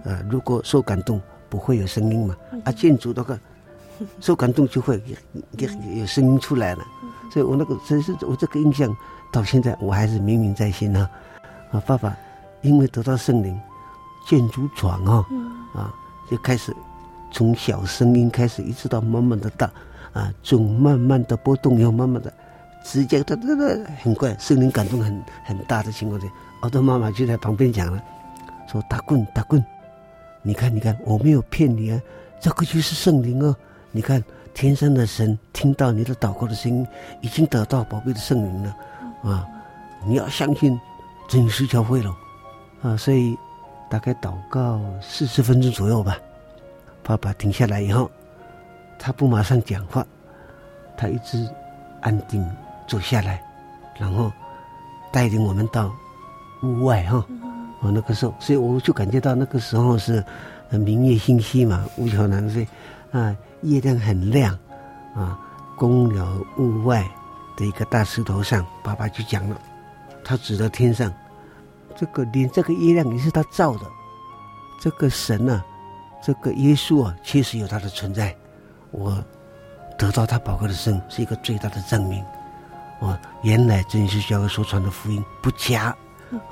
[0.05, 3.39] 啊，如果受感动不会有声音嘛，啊，建筑的话
[4.21, 5.03] 受感动就会
[5.57, 6.85] 有有声音出来了，
[7.33, 8.95] 所以我那个真是我这个印象
[9.33, 11.11] 到现在我还是铭铭在心啊，
[11.73, 12.17] 啊，爸爸
[12.63, 13.59] 因为得到圣灵，
[14.27, 15.27] 建筑床啊，
[15.75, 15.95] 啊。
[16.31, 16.73] 就开始
[17.33, 19.69] 从小声音开始，一直到慢慢的大，
[20.13, 22.33] 啊，从慢慢的波动，又慢慢的，
[22.85, 26.29] 直接哒哒哒，很快，圣灵感动很很大的情况下，
[26.61, 28.03] 我的妈妈就在旁边讲了，
[28.71, 29.65] 说打棍打棍，
[30.43, 32.01] 你看你看，我没有骗你啊，
[32.41, 33.55] 这个就是圣灵哦，
[33.91, 34.23] 你看
[34.55, 36.87] 天上的神听到你的祷告的声音，
[37.21, 38.77] 已经得到宝贝的圣灵了，
[39.23, 39.47] 啊，
[40.05, 40.79] 你要相信
[41.29, 42.15] 真耶稣教会了，
[42.83, 43.37] 啊，所以。
[43.91, 46.17] 大概祷告四十分钟左右吧，
[47.03, 48.09] 爸爸停下来以后，
[49.01, 50.07] 他不马上讲话，
[50.97, 51.45] 他一直
[52.01, 52.49] 安定
[52.87, 53.43] 坐下来，
[53.99, 54.31] 然后
[55.11, 55.93] 带领我们到
[56.63, 57.25] 屋外哈。
[57.81, 60.23] 哦，那个时候，所以我就感觉到那个时候是
[60.71, 62.67] 明月星稀嘛，乌桥南飞
[63.11, 64.59] 啊，月亮很亮
[65.15, 65.39] 啊。
[65.77, 66.27] 公寮
[66.59, 67.09] 屋外
[67.57, 69.59] 的一个大石头上，爸爸就讲了，
[70.23, 71.11] 他指着天上。
[71.97, 73.87] 这个连这个月亮也是他造的，
[74.79, 75.65] 这个神啊，
[76.23, 78.37] 这个耶稣啊，确实有他的存在。
[78.91, 79.25] 我
[79.97, 82.23] 得到他宝贵的生，是一个最大的证明。
[82.99, 85.97] 我原来真是教会所传的福音不假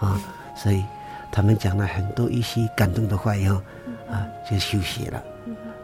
[0.00, 0.20] 啊，
[0.54, 0.84] 所以
[1.30, 3.56] 他们讲了很多一些感动的话以后
[4.10, 5.22] 啊，就休息了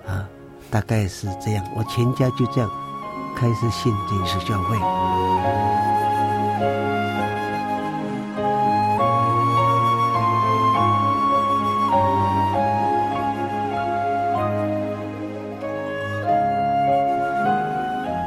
[0.07, 0.29] 啊，
[0.71, 1.65] 大概是这样。
[1.77, 2.71] 我全家就这样
[3.37, 4.77] 开始信真是教会。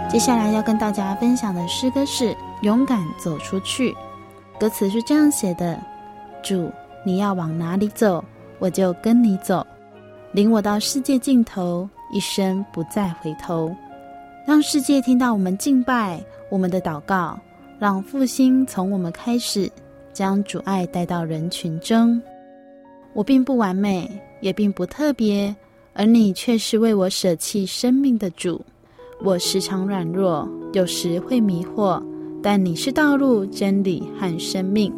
[0.09, 3.93] 接下来要跟大家分享的诗歌是《勇敢走出去》，
[4.59, 5.79] 歌词是这样写的：
[6.41, 6.71] 主，
[7.05, 8.23] 你要往哪里走，
[8.57, 9.65] 我就跟你走，
[10.31, 13.75] 领我到世界尽头，一生不再回头。
[14.47, 17.39] 让世界听到我们敬拜，我们的祷告，
[17.77, 19.69] 让复兴从我们开始，
[20.11, 22.19] 将主爱带到人群中。
[23.13, 24.09] 我并不完美，
[24.41, 25.55] 也并不特别，
[25.93, 28.59] 而你却是为我舍弃生命的主。
[29.21, 32.01] 我时常软弱，有时会迷惑，
[32.41, 34.93] 但你是道路、真理和生命。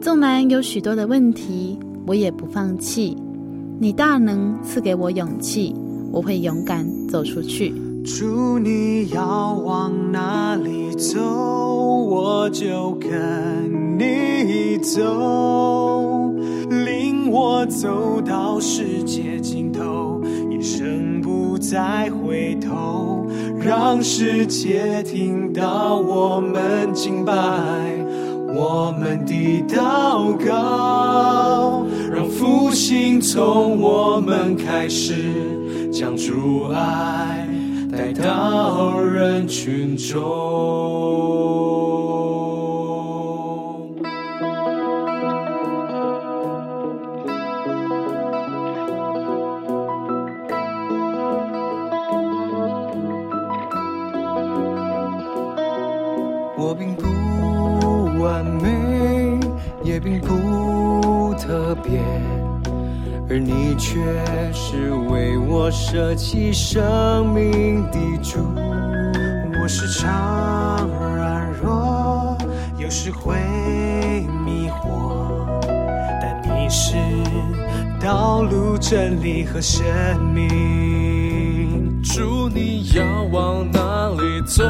[0.00, 3.16] 纵然有许多的问题，我也不放弃。
[3.78, 5.74] 你大能赐给我勇气，
[6.12, 7.72] 我会勇敢走出去。
[8.04, 16.32] 主，你要往哪里走，我就跟你走，
[16.84, 23.26] 领我走到世界尽头，一生不再回头。
[23.62, 27.32] 让世界听到我们敬拜，
[28.54, 37.46] 我们的祷告，让复兴从我们开始，将主爱
[37.90, 40.20] 带到人群中。
[56.56, 57.02] 我并不
[58.22, 59.40] 完美，
[59.82, 62.00] 也并不特别，
[63.32, 64.00] 而你却
[64.52, 68.40] 是为我舍弃生命的主。
[69.62, 70.84] 我时常
[71.16, 72.36] 软弱，
[72.76, 73.36] 有时会
[74.44, 75.60] 迷惑，
[76.20, 76.96] 但你是
[78.00, 79.86] 道路、真理和生
[80.34, 82.02] 命。
[82.02, 84.64] 主，你要往哪里走？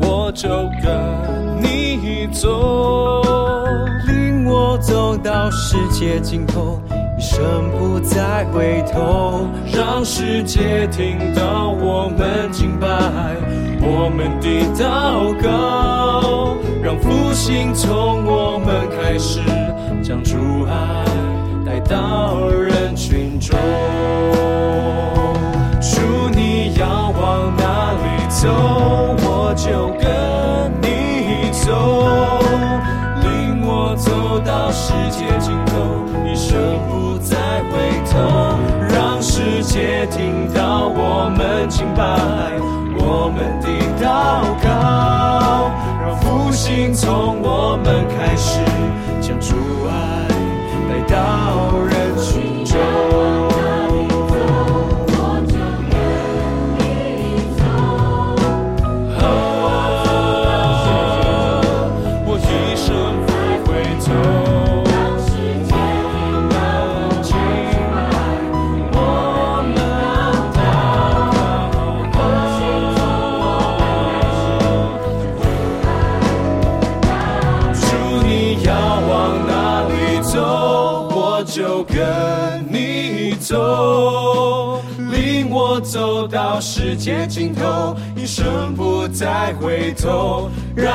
[0.00, 0.48] 我就
[0.82, 3.22] 跟你走，
[4.08, 6.80] 领我走到世界尽头，
[7.34, 12.86] 生不再回头，让世界听到我们敬拜，
[13.82, 19.40] 我们的祷告，让复兴从我们开始，
[20.00, 21.04] 将主爱
[21.66, 23.58] 带到人群中。
[25.80, 28.46] 主，你要往哪里走？
[29.26, 30.06] 我就跟
[30.80, 32.38] 你走，
[33.22, 35.26] 领我走到世界
[40.06, 42.02] 听到我们敬拜，
[42.98, 43.68] 我们的
[44.04, 45.70] 祷告，
[46.02, 48.73] 让复兴从我们开始。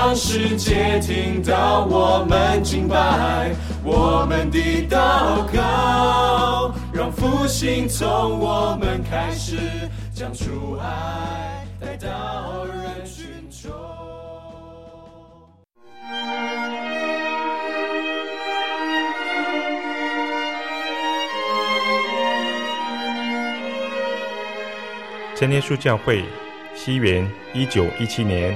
[0.10, 3.52] 让世界听到我们敬拜，
[3.84, 4.58] 我们的
[4.90, 9.60] 祷告，让复兴从我们开始，
[10.12, 13.72] 将主爱带到人群中。
[25.36, 26.26] 真耶稣教会，
[26.74, 28.56] 西元一九一七年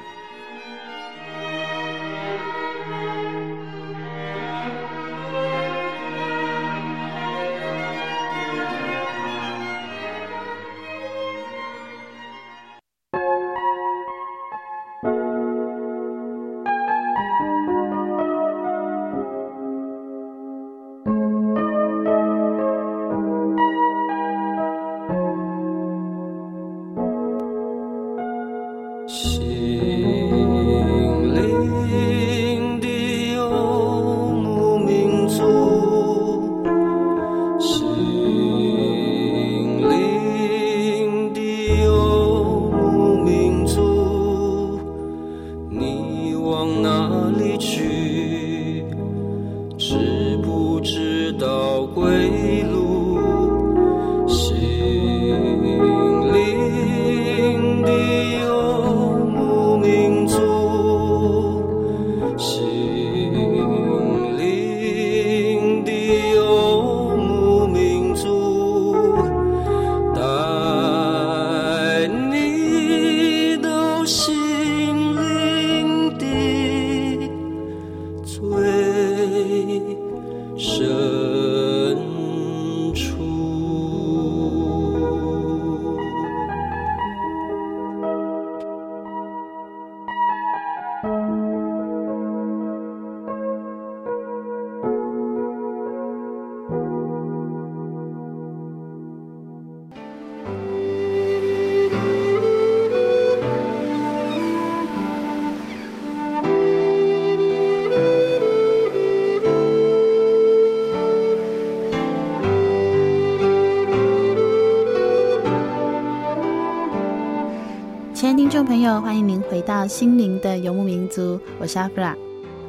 [118.51, 122.13] 众朋友，欢迎您回到心灵的游牧民族，我是阿弗拉。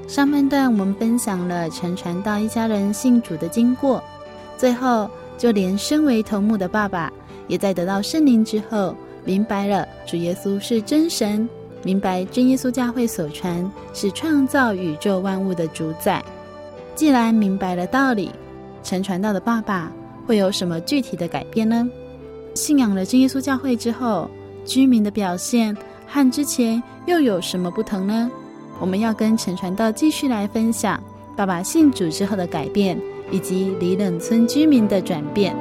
[0.06, 4.00] 上半段我们分享了陈传道一家人信主的经过，
[4.56, 7.12] 最后就连身为头目的爸爸，
[7.48, 11.48] 也在得到圣灵之后，明白了主耶稣是真神，
[11.82, 16.24] 明白真耶稣教会所传是创造宇宙万物的主宰。
[16.94, 18.30] 既然明白了道理，
[18.84, 19.90] 陈传道的爸爸
[20.28, 21.90] 会有什么具体的改变呢？
[22.54, 24.30] 信仰了真耶稣教会之后，
[24.64, 28.30] 居民的表现和之前又有什么不同呢？
[28.80, 31.00] 我们要跟陈传道继续来分享
[31.36, 32.98] 爸爸信主之后的改变，
[33.30, 35.54] 以及里冷村居民的转变。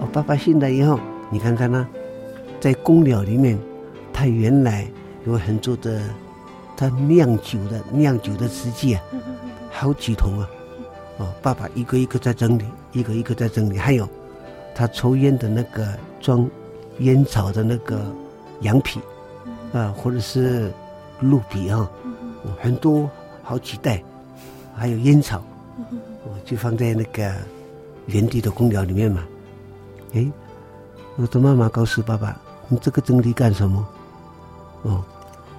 [0.00, 0.98] 我爸爸信了以后，
[1.30, 1.86] 你看看呢、
[2.60, 3.58] 在公寮里面，
[4.12, 4.86] 他原来。
[5.24, 6.02] 有很多的，
[6.76, 9.02] 他酿酒的酿酒的瓷器啊，
[9.70, 10.50] 好几桶啊，
[11.18, 13.78] 哦，爸爸一个一个在整理，一个一个在整理。
[13.78, 14.08] 还有，
[14.74, 15.86] 他抽烟的那个
[16.20, 16.48] 装
[16.98, 18.04] 烟草的那个
[18.62, 19.00] 羊皮，
[19.72, 20.72] 啊，或者是
[21.20, 21.88] 鹿皮啊，
[22.60, 23.08] 很多
[23.44, 24.02] 好几袋，
[24.74, 25.40] 还有烟草，
[26.24, 27.32] 我就放在那个
[28.06, 29.24] 原地的空调里面嘛。
[30.14, 30.26] 哎，
[31.14, 32.36] 我的妈妈告诉爸爸
[32.68, 33.86] ：“你这个整理干什么？”
[34.82, 35.02] 哦，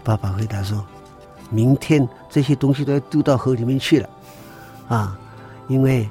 [0.03, 0.85] 爸爸回答说
[1.49, 4.09] ：“明天这些东西都要丢到河里面去了，
[4.87, 5.19] 啊，
[5.67, 6.09] 因为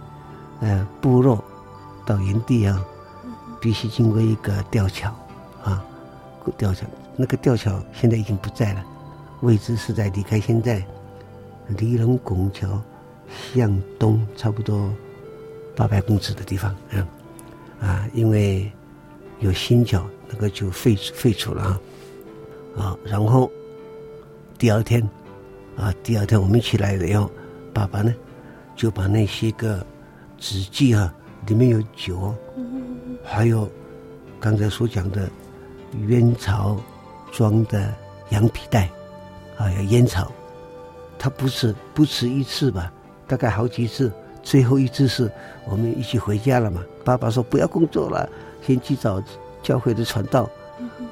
[0.60, 1.42] 呃部落
[2.04, 2.84] 到营地啊，
[3.60, 5.14] 必须经过一个吊桥，
[5.62, 5.84] 啊，
[6.56, 6.86] 吊桥
[7.16, 8.84] 那个吊桥现在已经不在了，
[9.40, 10.84] 位置是在离开现在
[11.68, 12.80] 离龙拱桥
[13.54, 14.90] 向东差不多
[15.76, 17.06] 八百公尺的地方，嗯。”
[17.82, 18.70] 啊，因为
[19.40, 21.80] 有新桥，那个就废废除了啊，
[22.76, 23.50] 啊，然后
[24.58, 25.02] 第二天，
[25.76, 27.30] 啊，第二天我们起来了以后，
[27.72, 28.14] 爸爸呢
[28.74, 29.84] 就把那些个
[30.38, 31.12] 纸剂啊，
[31.46, 32.34] 里面有酒，
[33.22, 33.68] 还有
[34.40, 35.28] 刚才所讲的
[36.08, 36.76] 烟草
[37.30, 37.92] 装的
[38.30, 38.90] 羊皮袋，
[39.56, 40.32] 还有烟草，
[41.18, 42.92] 他不是不止一次吧，
[43.26, 44.10] 大概好几次。
[44.42, 45.30] 最后一次是
[45.66, 46.82] 我们一起回家了嘛？
[47.04, 48.28] 爸爸说不要工作了，
[48.60, 49.22] 先去找
[49.62, 50.50] 教会的传道，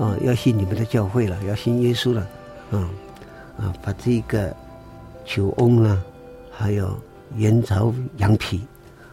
[0.01, 2.27] 啊，要信你们的教会了，要信耶稣了，
[2.71, 2.89] 嗯，
[3.59, 4.57] 啊，把这个
[5.25, 6.03] 酒瓮啊，
[6.51, 6.99] 还有
[7.37, 8.63] 烟草、羊皮，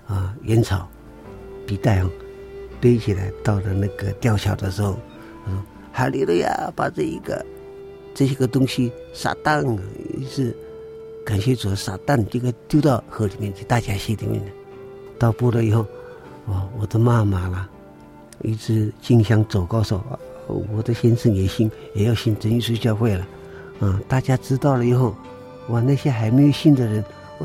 [0.08, 0.88] 啊，烟草、
[1.66, 2.10] 皮带啊，
[2.80, 4.98] 堆起来到了那个吊桥的时候，
[5.46, 5.62] 嗯，
[5.92, 7.46] 哈利路亚，把这一个
[8.16, 9.78] 这些个东西撒荡
[10.28, 10.56] 是。
[11.26, 14.52] 感谢主，撒旦这个丢到河里面去，大家溪里面的。
[15.20, 15.86] 到部了以后，
[16.46, 17.68] 哦，我的妈妈啦，
[18.44, 20.02] 一直经常走告诉
[20.48, 23.28] 我，的先生也信，也要信真耶稣教会了。
[23.80, 25.16] 啊、大家知道了以后，
[25.70, 27.04] 哇，那些还没有信的人，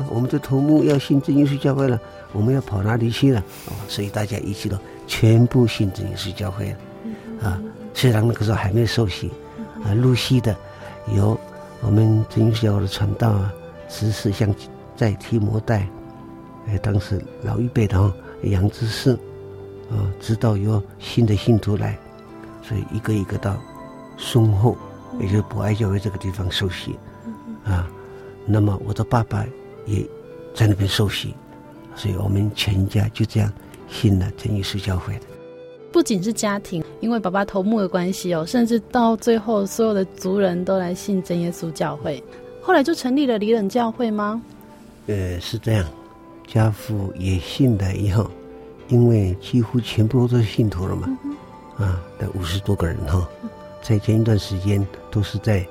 [0.09, 1.99] 我们的头目要信真耶稣教会了，
[2.31, 3.39] 我们要跑哪里去了？
[3.67, 6.77] 哦，所以大家一起都全部信真耶稣教会了。
[7.47, 7.61] 啊，
[7.93, 9.29] 虽然那个时候还没有受洗，
[9.83, 10.55] 啊，陆续的
[11.13, 11.37] 有
[11.81, 13.53] 我们真耶稣教会的传道啊。
[13.89, 14.49] 只是像
[14.95, 15.87] 在提摩代，
[16.67, 19.11] 哎，当时老一辈的哈杨执事，
[19.91, 21.95] 啊，知道有新的信徒来，
[22.63, 23.57] 所以一个一个到
[24.17, 24.77] 松后，
[25.19, 26.95] 也就是博爱教会这个地方受洗，
[27.65, 27.87] 啊，
[28.45, 29.45] 那么我的爸爸
[29.85, 30.03] 也
[30.55, 31.33] 在那边受洗，
[31.95, 33.51] 所以我们全家就这样
[33.89, 35.21] 信了真耶稣教会的。
[35.91, 42.23] 不仅是家庭，因为爸爸头目的关系哦，甚至到最后所有的族人都来信真耶稣教会。
[42.61, 44.41] 后来就成立了离冷教会吗？
[45.07, 45.85] 呃，是这样，
[46.47, 48.31] 家父也信了以后，
[48.87, 51.32] 因为几乎全部都是信徒了嘛，嗯、
[51.77, 53.27] 啊，的五十多个人哈，
[53.81, 55.65] 在前一段时间都是在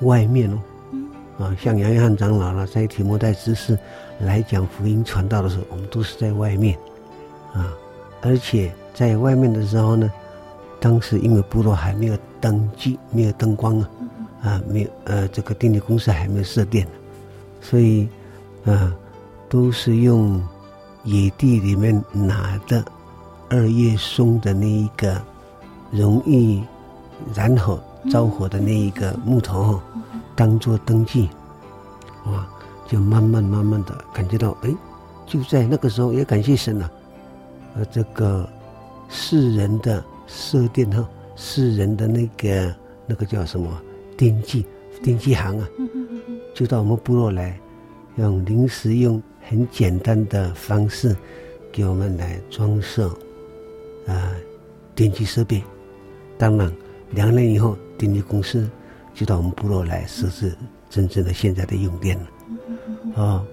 [0.00, 0.58] 外面哦，
[0.92, 3.78] 嗯、啊，像杨约翰长老了，在提摩太执事
[4.20, 6.78] 来讲福音传道的时候，我们都是在外面，
[7.52, 7.72] 啊，
[8.22, 10.10] 而且在外面的时候呢，
[10.80, 13.90] 当时因为部落还没有灯记，没有灯光啊。
[14.44, 16.86] 啊，没有，呃，这个电力公司还没有设电，
[17.62, 18.06] 所以，
[18.66, 18.94] 啊，
[19.48, 20.38] 都是用
[21.04, 22.84] 野地里面拿的
[23.48, 25.18] 二叶松的那一个
[25.94, 26.62] 容易
[27.32, 27.80] 燃火
[28.10, 29.80] 着火的那一个木头，
[30.34, 31.28] 当做灯具，
[32.24, 32.50] 啊，
[32.88, 34.74] 就慢慢慢慢的感觉到，哎，
[35.24, 36.90] 就在那个时候也感谢神了，
[37.76, 38.48] 呃，这个
[39.08, 42.74] 世人的设电哈，世人的那个
[43.06, 43.70] 那个叫什么？
[44.16, 44.66] 电器
[45.02, 45.68] 电器行啊，
[46.54, 47.58] 就到我们部落来，
[48.16, 51.16] 用临时用很简单的方式
[51.72, 53.08] 给我们来装设
[54.06, 54.32] 啊
[54.94, 55.62] 电器设备。
[56.38, 56.72] 当然，
[57.10, 58.68] 两年以后，电力公司
[59.14, 60.56] 就到我们部落来设置
[60.90, 62.26] 真正的现在的用电了。
[63.14, 63.44] 哦，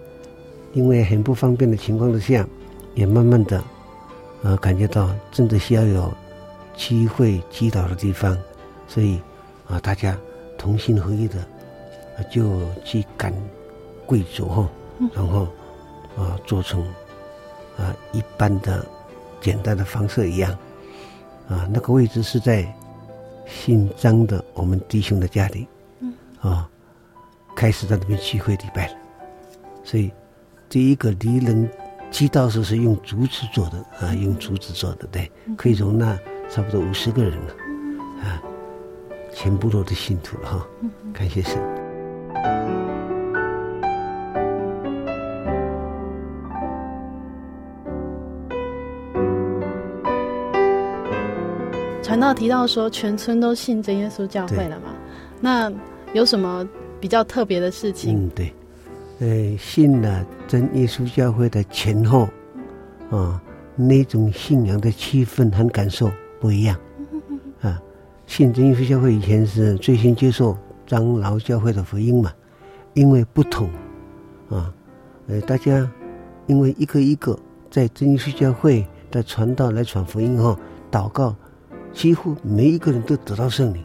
[0.74, 2.48] 因为很不方便的情况之下，
[2.96, 3.64] 也慢慢的
[4.44, 6.14] 啊感觉到真的需要有
[6.76, 8.38] 机会击倒的地方，
[8.88, 9.20] 所以
[9.68, 10.18] 啊大家。
[10.58, 11.44] 同心合意的，
[12.30, 13.34] 就去赶
[14.06, 14.70] 贵族哈，
[15.12, 15.48] 然后
[16.16, 16.80] 啊做成
[17.80, 18.86] 啊一般的
[19.40, 20.56] 简单的方式一样
[21.52, 22.66] 啊，那个位置是在
[23.46, 25.68] 姓张的我们弟兄的家里，
[26.40, 26.70] 啊
[27.56, 28.94] 开始在那边聚会礼拜了，
[29.84, 30.10] 所以
[30.70, 31.70] 第一个离人
[32.10, 36.18] 祭道士是用竹子做的啊，用竹子做的，对，可以容纳
[36.50, 37.54] 差不多五十个人了
[38.24, 38.42] 啊。
[39.34, 40.68] 全部都是信徒了哈，
[41.14, 41.81] 感谢神。
[52.12, 54.94] 传道提到说，全村都信真耶稣教会了嘛？
[55.40, 55.72] 那
[56.12, 56.68] 有什么
[57.00, 58.26] 比较特别的事情？
[58.26, 58.54] 嗯，对，
[59.20, 62.28] 呃，信了真耶稣教会的前后，
[63.10, 63.42] 啊，
[63.78, 66.78] 那种信仰的气氛和感受不一样。
[67.62, 67.82] 啊，
[68.28, 72.34] 信真耶稣教会以前是最先接受长老教会的福音嘛，
[72.94, 73.70] 因为不同，
[74.50, 74.70] 啊，
[75.28, 75.90] 呃，大家
[76.48, 77.40] 因为一个一个
[77.70, 80.60] 在真耶稣教会的传道来传福音后，
[80.92, 81.34] 祷告，
[81.94, 83.84] 几乎每一个人都得到圣灵，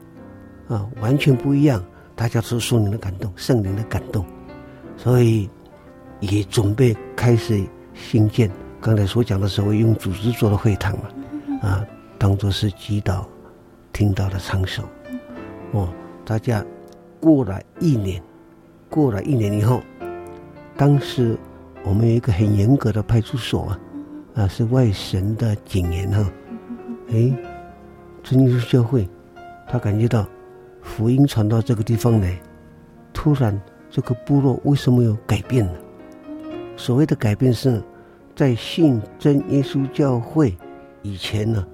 [0.69, 1.83] 啊，完全不一样，
[2.15, 4.25] 大家都受圣灵的感动，圣灵的感动，
[4.97, 5.49] 所以
[6.21, 7.63] 也准备开始
[7.95, 8.51] 兴建。
[8.81, 11.05] 刚才所讲的时候用组织做的会堂嘛，
[11.69, 11.85] 啊，
[12.19, 13.25] 当做是祈祷
[13.93, 14.85] 听到的场所。
[15.73, 15.89] 哦，
[16.25, 16.65] 大家
[17.19, 18.23] 过了一年，
[18.89, 19.83] 过了一年以后，
[20.77, 21.37] 当时
[21.85, 23.81] 我们有一个很严格的派出所啊，
[24.37, 26.31] 啊，是外省的警员哈，
[27.11, 27.35] 哎，
[28.29, 29.09] 真耶稣教会，
[29.69, 30.27] 他感觉到
[30.83, 32.37] 福音传到这个地方来，
[33.13, 33.57] 突然
[33.89, 35.73] 这个部落为什么有改变呢？
[36.77, 37.81] 所谓的改变是。
[38.35, 40.55] 在信真耶稣教会
[41.01, 41.67] 以前呢，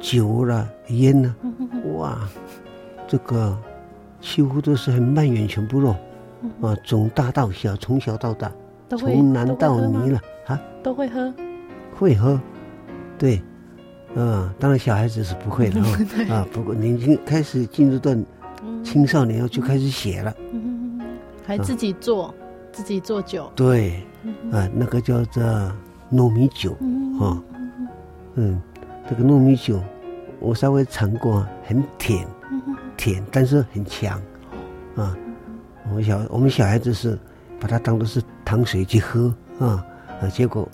[0.00, 1.32] 酒了烟呢，
[1.94, 2.28] 哇，
[3.06, 3.56] 这个
[4.20, 5.92] 几乎都是很蔓延全部落，
[6.60, 8.50] 啊，从大到小，从小到大，
[8.98, 11.32] 从南到女了啊，都会喝，
[11.94, 12.40] 会喝，
[13.16, 13.40] 对，
[14.16, 15.80] 啊，当然小孩子是不会的
[16.28, 18.12] 啊，不过年轻开始进入到
[18.82, 20.34] 青少年后就开始写了，
[21.46, 22.34] 还自己做。
[22.72, 24.04] 自己做酒，对，
[24.52, 25.42] 啊，那个叫做
[26.12, 26.72] 糯米酒，
[27.18, 27.42] 啊，
[28.34, 28.60] 嗯，
[29.08, 29.82] 这个糯米酒
[30.40, 32.28] 我稍微尝过，很甜，
[32.94, 34.20] 甜，但是很强，
[34.94, 35.16] 啊，
[35.88, 37.18] 我们小我们小孩子是
[37.58, 39.82] 把它当做是糖水去喝，啊，
[40.20, 40.68] 啊，结果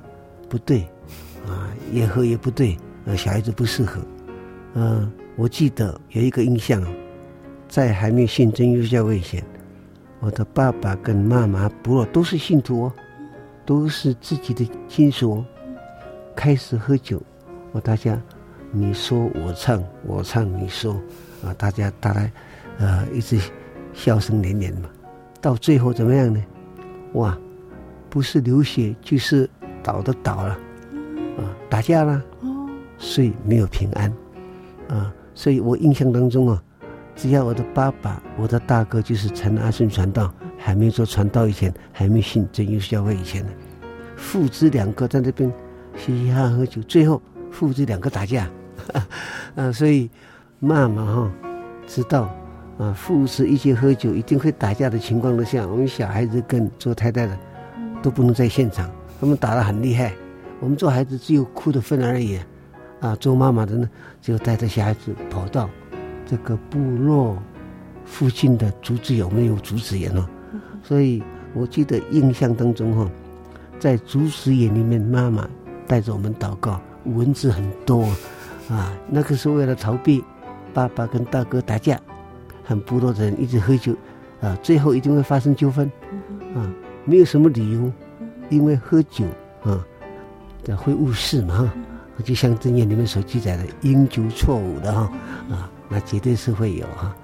[0.48, 0.80] 不对，
[1.46, 4.00] 啊，越喝越不对，呃，小孩子不适合，
[4.74, 6.82] 嗯，我记得有一个印象，
[7.68, 9.42] 在还没有信真耶稣教会以前。
[10.20, 12.92] 我的爸爸跟妈妈不都是信徒哦，
[13.66, 15.46] 都是自己的亲属哦。
[16.36, 17.20] 开始喝酒，
[17.72, 18.16] 我大家
[18.70, 20.94] 你说我唱，我唱你说，
[21.44, 22.30] 啊，大家大概
[22.78, 23.36] 呃一直
[23.92, 24.88] 笑声连连嘛。
[25.40, 26.40] 到最后怎么样呢？
[27.14, 27.36] 哇，
[28.08, 29.50] 不是流血就是
[29.82, 30.50] 倒的倒了，
[31.36, 32.22] 啊，打架了，
[33.02, 34.10] 所以没有平安，
[34.88, 36.62] 啊，所以我印象当中啊。
[37.14, 43.50] 只要我的爸爸，我的大哥就是陈阿顺传道，还没做传道以前，还没信真耶稣教会以前呢，
[44.16, 45.52] 父子两个在那边
[45.94, 48.48] 嘻嘻哈哈喝酒，最后父子两个打架，
[49.56, 50.08] 啊，所以
[50.58, 51.30] 妈妈哈
[51.86, 52.34] 知道
[52.78, 57.38] 啊，父子一起喝酒一定会打架的情况之下，我们小孩子跟做太太的
[58.00, 58.90] 都不能在现场，
[59.20, 60.14] 他们打得很厉害，
[60.60, 62.46] 我们做孩子只有哭的份而已，啊，
[63.20, 63.88] 做妈妈的呢
[64.20, 65.68] 就带着小孩子跑到。
[66.24, 67.36] 这个部落
[68.06, 70.26] 附近的竹子有没有竹子园哦？
[70.82, 71.22] 所以
[71.52, 73.10] 我记得印象当中哈，
[73.78, 75.46] 在竹子园里面，妈妈
[75.86, 78.04] 带着我们祷告，蚊子很多
[78.70, 78.96] 啊。
[79.10, 80.24] 那个是为了逃避
[80.72, 82.00] 爸爸跟大哥打架，
[82.64, 83.94] 很部落的人一直喝酒
[84.40, 85.90] 啊，最后一定会发生纠纷
[86.54, 86.72] 啊。
[87.04, 87.92] 没有什么理由，
[88.48, 89.26] 因为喝酒
[89.64, 89.84] 啊，
[90.64, 91.72] 这会误事嘛哈。
[92.22, 95.00] 就像箴言里面所记载的，因酒错误的哈
[95.50, 95.70] 啊。
[95.88, 97.14] 那绝对是会有哈，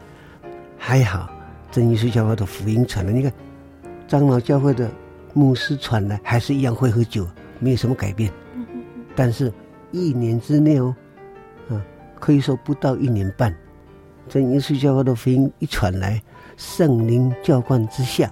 [0.76, 1.30] 还好，
[1.70, 3.32] 真耶稣教会的福音传来，你看，
[4.06, 4.90] 长老教会的
[5.32, 7.26] 牧师传来，还是一样会喝酒，
[7.60, 8.30] 没有什么改变。
[9.16, 9.50] 但是，
[9.90, 10.94] 一年之内哦，
[11.70, 11.80] 啊，
[12.20, 13.56] 可以说不到一年半，
[14.28, 16.22] 真耶稣教会的福音一传来，
[16.58, 18.30] 圣灵浇灌之下，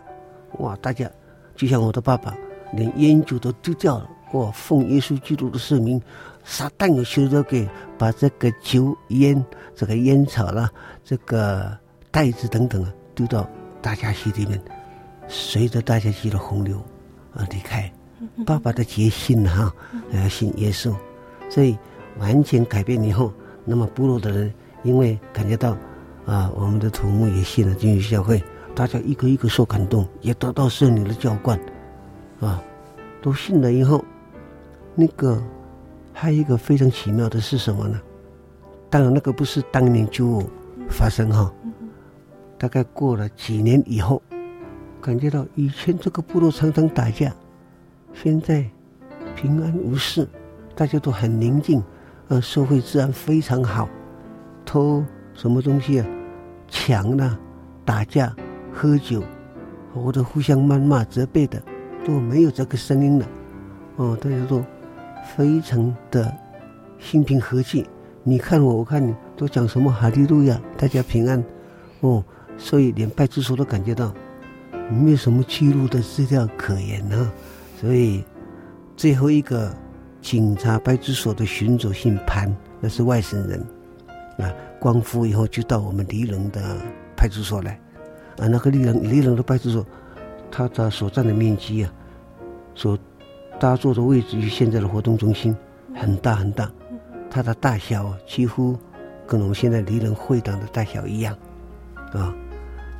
[0.58, 1.10] 哇，大家
[1.54, 2.36] 就像我的爸爸，
[2.74, 5.98] 连烟酒都丢掉了，哇，奉耶稣基督的圣名。
[6.48, 7.68] 撒旦有时候给
[7.98, 9.44] 把这个酒烟、
[9.74, 10.70] 这个烟草啦、
[11.04, 11.76] 这个
[12.12, 13.46] 袋子等等啊，丢到
[13.82, 14.58] 大家溪里面，
[15.26, 16.78] 随着大家溪的洪流
[17.34, 17.92] 啊离开。
[18.46, 19.74] 爸爸的决心哈，
[20.12, 20.94] 要信耶稣，
[21.50, 21.76] 所以
[22.18, 23.32] 完全改变以后，
[23.64, 25.76] 那么部落的人因为感觉到
[26.26, 28.40] 啊，我们的土木也信了真耶稣教会，
[28.72, 31.58] 大家一个一个受感动，也得到圣灵的浇灌，
[32.38, 32.62] 啊，
[33.20, 34.04] 都信了以后，
[34.94, 35.42] 那个。
[36.18, 38.00] 还有一个非常奇妙的是什么呢？
[38.88, 40.42] 当然，那个不是当年就
[40.88, 41.52] 发生哈，
[42.56, 44.22] 大概过了几年以后，
[44.98, 47.30] 感觉到以前这个部落常常打架，
[48.14, 48.64] 现在
[49.34, 50.26] 平安无事，
[50.74, 51.84] 大家都很宁静，
[52.28, 53.86] 呃，社会治安非常好，
[54.64, 55.04] 偷
[55.34, 56.06] 什么东西啊，
[56.66, 57.38] 抢了，
[57.84, 58.34] 打架，
[58.72, 59.22] 喝酒，
[59.92, 61.62] 或者互相谩骂、责备的
[62.06, 63.26] 都没有这个声音了，
[63.96, 64.64] 哦，大家都。
[65.36, 66.32] 非常的
[66.98, 67.86] 心平和气，
[68.22, 71.42] 你看我，我看你，都讲什么哈利路亚，大家平安，
[72.00, 72.24] 哦，
[72.56, 74.14] 所以连派出所都感觉到
[74.90, 77.30] 没有什么记录的资料可言呢、
[77.80, 78.24] 所以
[78.96, 79.74] 最后一个
[80.22, 83.60] 警察派出所的巡佐姓潘，那是外省人，
[84.38, 86.78] 啊，光复以后就到我们黎龙的
[87.16, 87.78] 派出所来，
[88.38, 89.86] 啊，那个黎龙黎龙的派出所，
[90.50, 91.92] 它的所占的面积啊，
[92.74, 92.98] 所
[93.58, 95.56] 搭座的位置与现在的活动中心
[95.94, 96.70] 很大很大，
[97.30, 98.76] 它的大小，几乎
[99.26, 101.36] 跟我们现在离人会堂的大小一样，
[102.12, 102.34] 啊，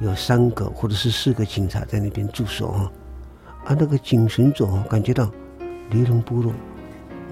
[0.00, 2.92] 有三个或者是四个警察在那边驻守啊，
[3.64, 5.30] 啊，那个警巡总感觉到
[5.90, 6.52] 离人部落，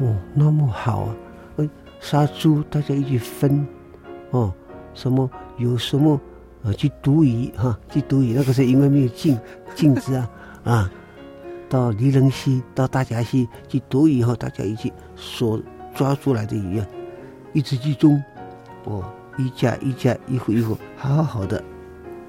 [0.01, 1.17] 哦，那么好啊，
[1.57, 1.71] 呃，
[2.01, 3.67] 杀猪大家一起分。
[4.31, 4.53] 哦，
[4.95, 6.21] 什么有什么
[6.65, 6.73] 啊？
[6.73, 8.33] 去毒鱼哈，去毒鱼。
[8.35, 9.39] 那个时候因为没有禁
[9.77, 10.31] 禁止啊
[10.65, 10.91] 啊，
[11.75, 15.61] 到梨仁溪、到大甲溪去毒鱼以后，大家一起所
[15.93, 16.87] 抓出来的鱼啊，
[17.53, 18.23] 一直集中，
[18.85, 19.05] 哦，
[19.37, 21.61] 一家一家一户一户，好好的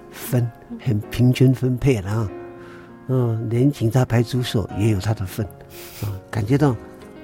[0.09, 0.49] 分，
[0.83, 2.31] 很平均分配了啊。
[3.05, 5.45] 嗯，连警察派出所也有他的份
[6.01, 6.75] 啊，感觉到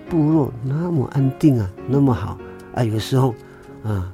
[0.07, 2.37] 部落那么安定啊，那么好
[2.75, 3.33] 啊，有时候
[3.83, 4.13] 啊。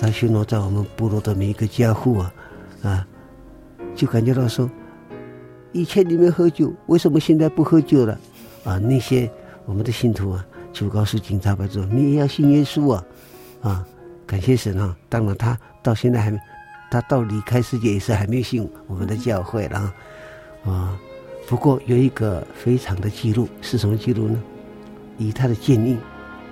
[0.00, 2.32] 他巡逻在我们部落的每一个家户啊，
[2.84, 3.04] 啊，
[3.96, 4.70] 就感觉到说，
[5.72, 8.18] 以前你们喝酒，为什么现在不喝酒了？
[8.64, 9.30] 啊，那些
[9.64, 13.04] 我们的信徒啊，就告诉警察们说，你也要信耶稣啊，
[13.62, 13.86] 啊，
[14.26, 14.96] 感谢神啊！
[15.08, 16.38] 当然他到现在还没，
[16.90, 19.94] 他到离开世界也是还没有信我们的教会了啊，
[20.64, 21.00] 啊。
[21.46, 24.42] 不过有一个非常的记录是什么记录呢？
[25.16, 25.96] 以他的建议，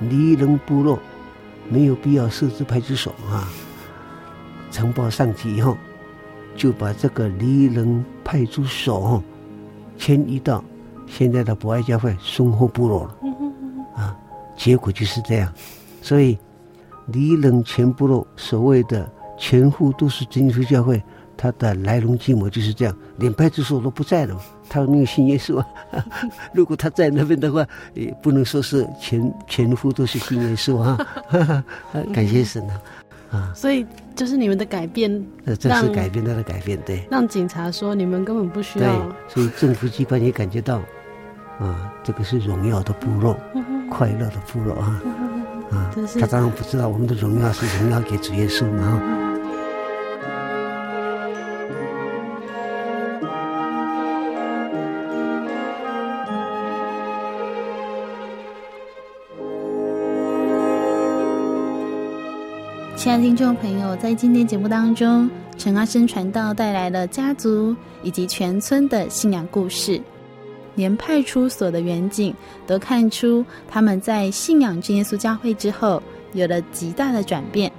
[0.01, 0.99] 梨仁部落。
[1.69, 3.51] 没有必要设置派出所啊！
[4.71, 5.77] 呈报上级以后，
[6.57, 9.23] 就把这个梨仁派出所
[9.99, 10.65] 迁移到
[11.07, 13.17] 现在的博爱教会松后部落了。
[13.95, 14.17] 啊，
[14.57, 15.53] 结果就是这样。
[16.03, 16.39] 所以
[17.07, 21.03] 梨仁全部落所谓的全户都是真耶稣教会，
[21.37, 22.97] 它的来龙去脉就是这样。
[23.19, 24.39] 连派出所都不在了，
[24.69, 25.67] 他没有信耶稣啊。
[26.53, 30.99] 如果他在那边的话，也不能说是全全户都是信耶稣啊。
[32.13, 32.81] 感谢神啊！
[33.31, 35.11] 啊，所以就是你们的改变，
[35.45, 37.07] 呃，这是改变他的改变，对。
[37.11, 38.87] 让警察说你们根本不需要。
[38.87, 40.79] 对，所以政府机关也感觉到，
[41.59, 43.37] 啊，这个是荣耀的部落，
[43.91, 45.03] 快乐的部落啊。
[45.73, 49.03] 啊，他当然不知道我们的荣耀是荣耀给主耶稣嘛。
[63.07, 70.03] 亲爱的听众朋友，在今天节目当中，陈阿生传道带来了家族以及全村的信仰故事，
[70.75, 72.35] 连派出所的员警
[72.67, 76.03] 都看出他们在信仰真耶稣教会之后
[76.33, 77.71] 有了极大的转变，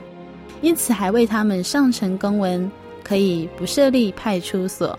[0.62, 2.72] 因此还为他们上呈公文，
[3.04, 4.98] 可以不设立派出所。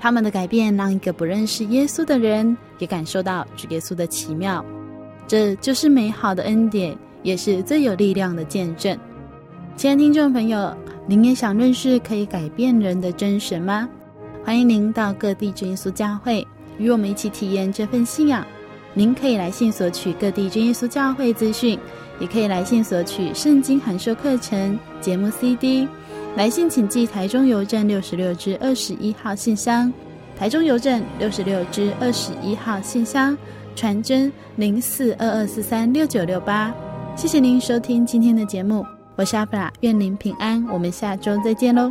[0.00, 4.64] 他们的改变让一个不认识耶稣的人也感受到主耶稣的奇妙，
[5.28, 8.98] 这就是美好的恩典，也是最有力量的见证。
[9.76, 10.74] 亲爱的听众朋友，
[11.06, 13.86] 您也想认识可以改变人的真神吗？
[14.42, 16.46] 欢迎您到各地真耶稣教会，
[16.78, 18.42] 与我们一起体验这份信仰。
[18.94, 21.78] 您可以来信索取各地真耶稣教会资讯，
[22.18, 25.86] 也可以来信索取圣经函授课程节目 CD。
[26.36, 29.92] 来信请寄台中邮政六十六支二十一号信箱，
[30.38, 33.36] 台中邮政六十六支二十一号信箱，
[33.74, 36.74] 传真零四二二四三六九六八。
[37.14, 38.82] 谢谢您收听今天的节目。
[39.16, 41.90] 我是阿弗拉，愿您平安，我们下周再见喽。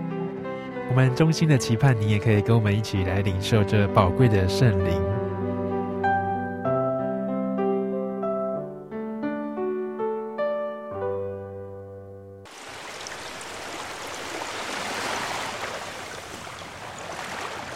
[0.91, 5.01] 我们衷心的期盼，你也可以跟我们一起来领受这宝贵的圣灵。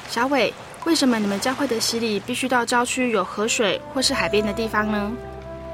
[0.09, 0.53] 小伟，
[0.85, 5.09] 为什么你们教会的洗礼必须到郊区有河水或是海边的地方呢？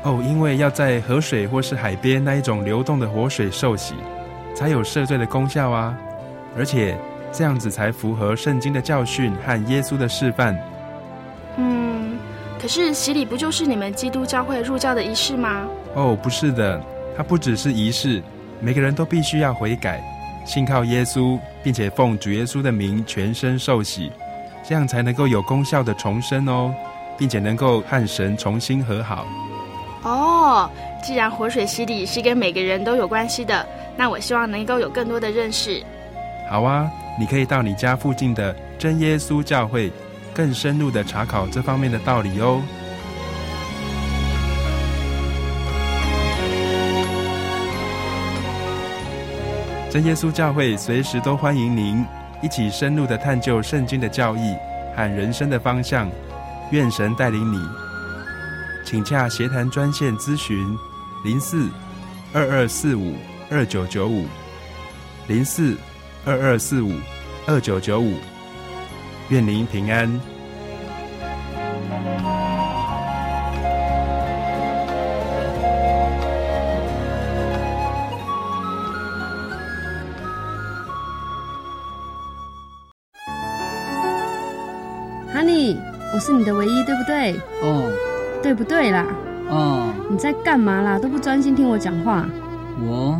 [0.04, 3.96] 哦，因为要在河水或是海边那一种流动的活水受洗，
[4.54, 5.98] 才有赦罪的功效啊，
[6.56, 6.96] 而且。
[7.32, 10.58] 这样子才符合圣经的教训和耶稣的示范。
[11.58, 12.18] 嗯，
[12.62, 15.68] 可是洗礼不就是你们基督教会入教的仪式吗？
[15.96, 16.82] 哦，不是的，
[17.16, 18.22] 它不只是仪式，
[18.60, 20.02] 每个人都必须要悔改，
[20.46, 24.12] 信靠耶稣，并且奉主耶稣的名全身受洗，
[24.64, 26.74] 这样才能够有功效的重生哦，
[27.18, 29.26] 并且能够和神重新和好。
[30.04, 30.70] 哦，
[31.04, 33.66] 既然活水洗礼是跟每个人都有关系的，
[33.96, 35.82] 那我希望能够有更多的认识。
[36.50, 36.92] 好啊。
[37.20, 39.92] 你可以到你家附近的真耶稣教会，
[40.34, 42.62] 更深入的查考这方面的道理哦。
[49.92, 52.06] 真耶稣教会随时都欢迎您
[52.42, 54.56] 一起深入的探究圣经的教义
[54.96, 56.10] 和人生的方向。
[56.72, 57.60] 愿神带领你，
[58.86, 60.58] 请洽协谈专线咨询：
[61.26, 61.68] 零四
[62.34, 63.16] 二二四五
[63.50, 64.26] 二九九五
[65.28, 65.76] 零四。
[66.24, 66.92] 二二四五
[67.48, 68.14] 二九九五，
[69.30, 70.08] 愿您平安。
[85.34, 85.76] Honey，
[86.14, 87.36] 我是你的唯一，对不对？
[87.64, 87.92] 哦。
[88.44, 89.08] 对不对啦？
[89.50, 89.92] 哦。
[90.08, 91.00] 你在干嘛啦？
[91.00, 92.30] 都不专心听我讲话。
[92.80, 93.20] 我。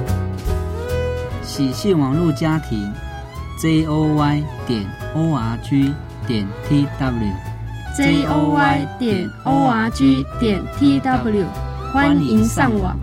[1.61, 2.91] 喜讯网络家庭
[3.59, 4.83] z o y 点
[5.13, 5.93] o r g
[6.25, 7.31] 点 t w
[7.95, 11.45] z o y 点 o r g 点 t w，
[11.93, 12.97] 欢迎上网。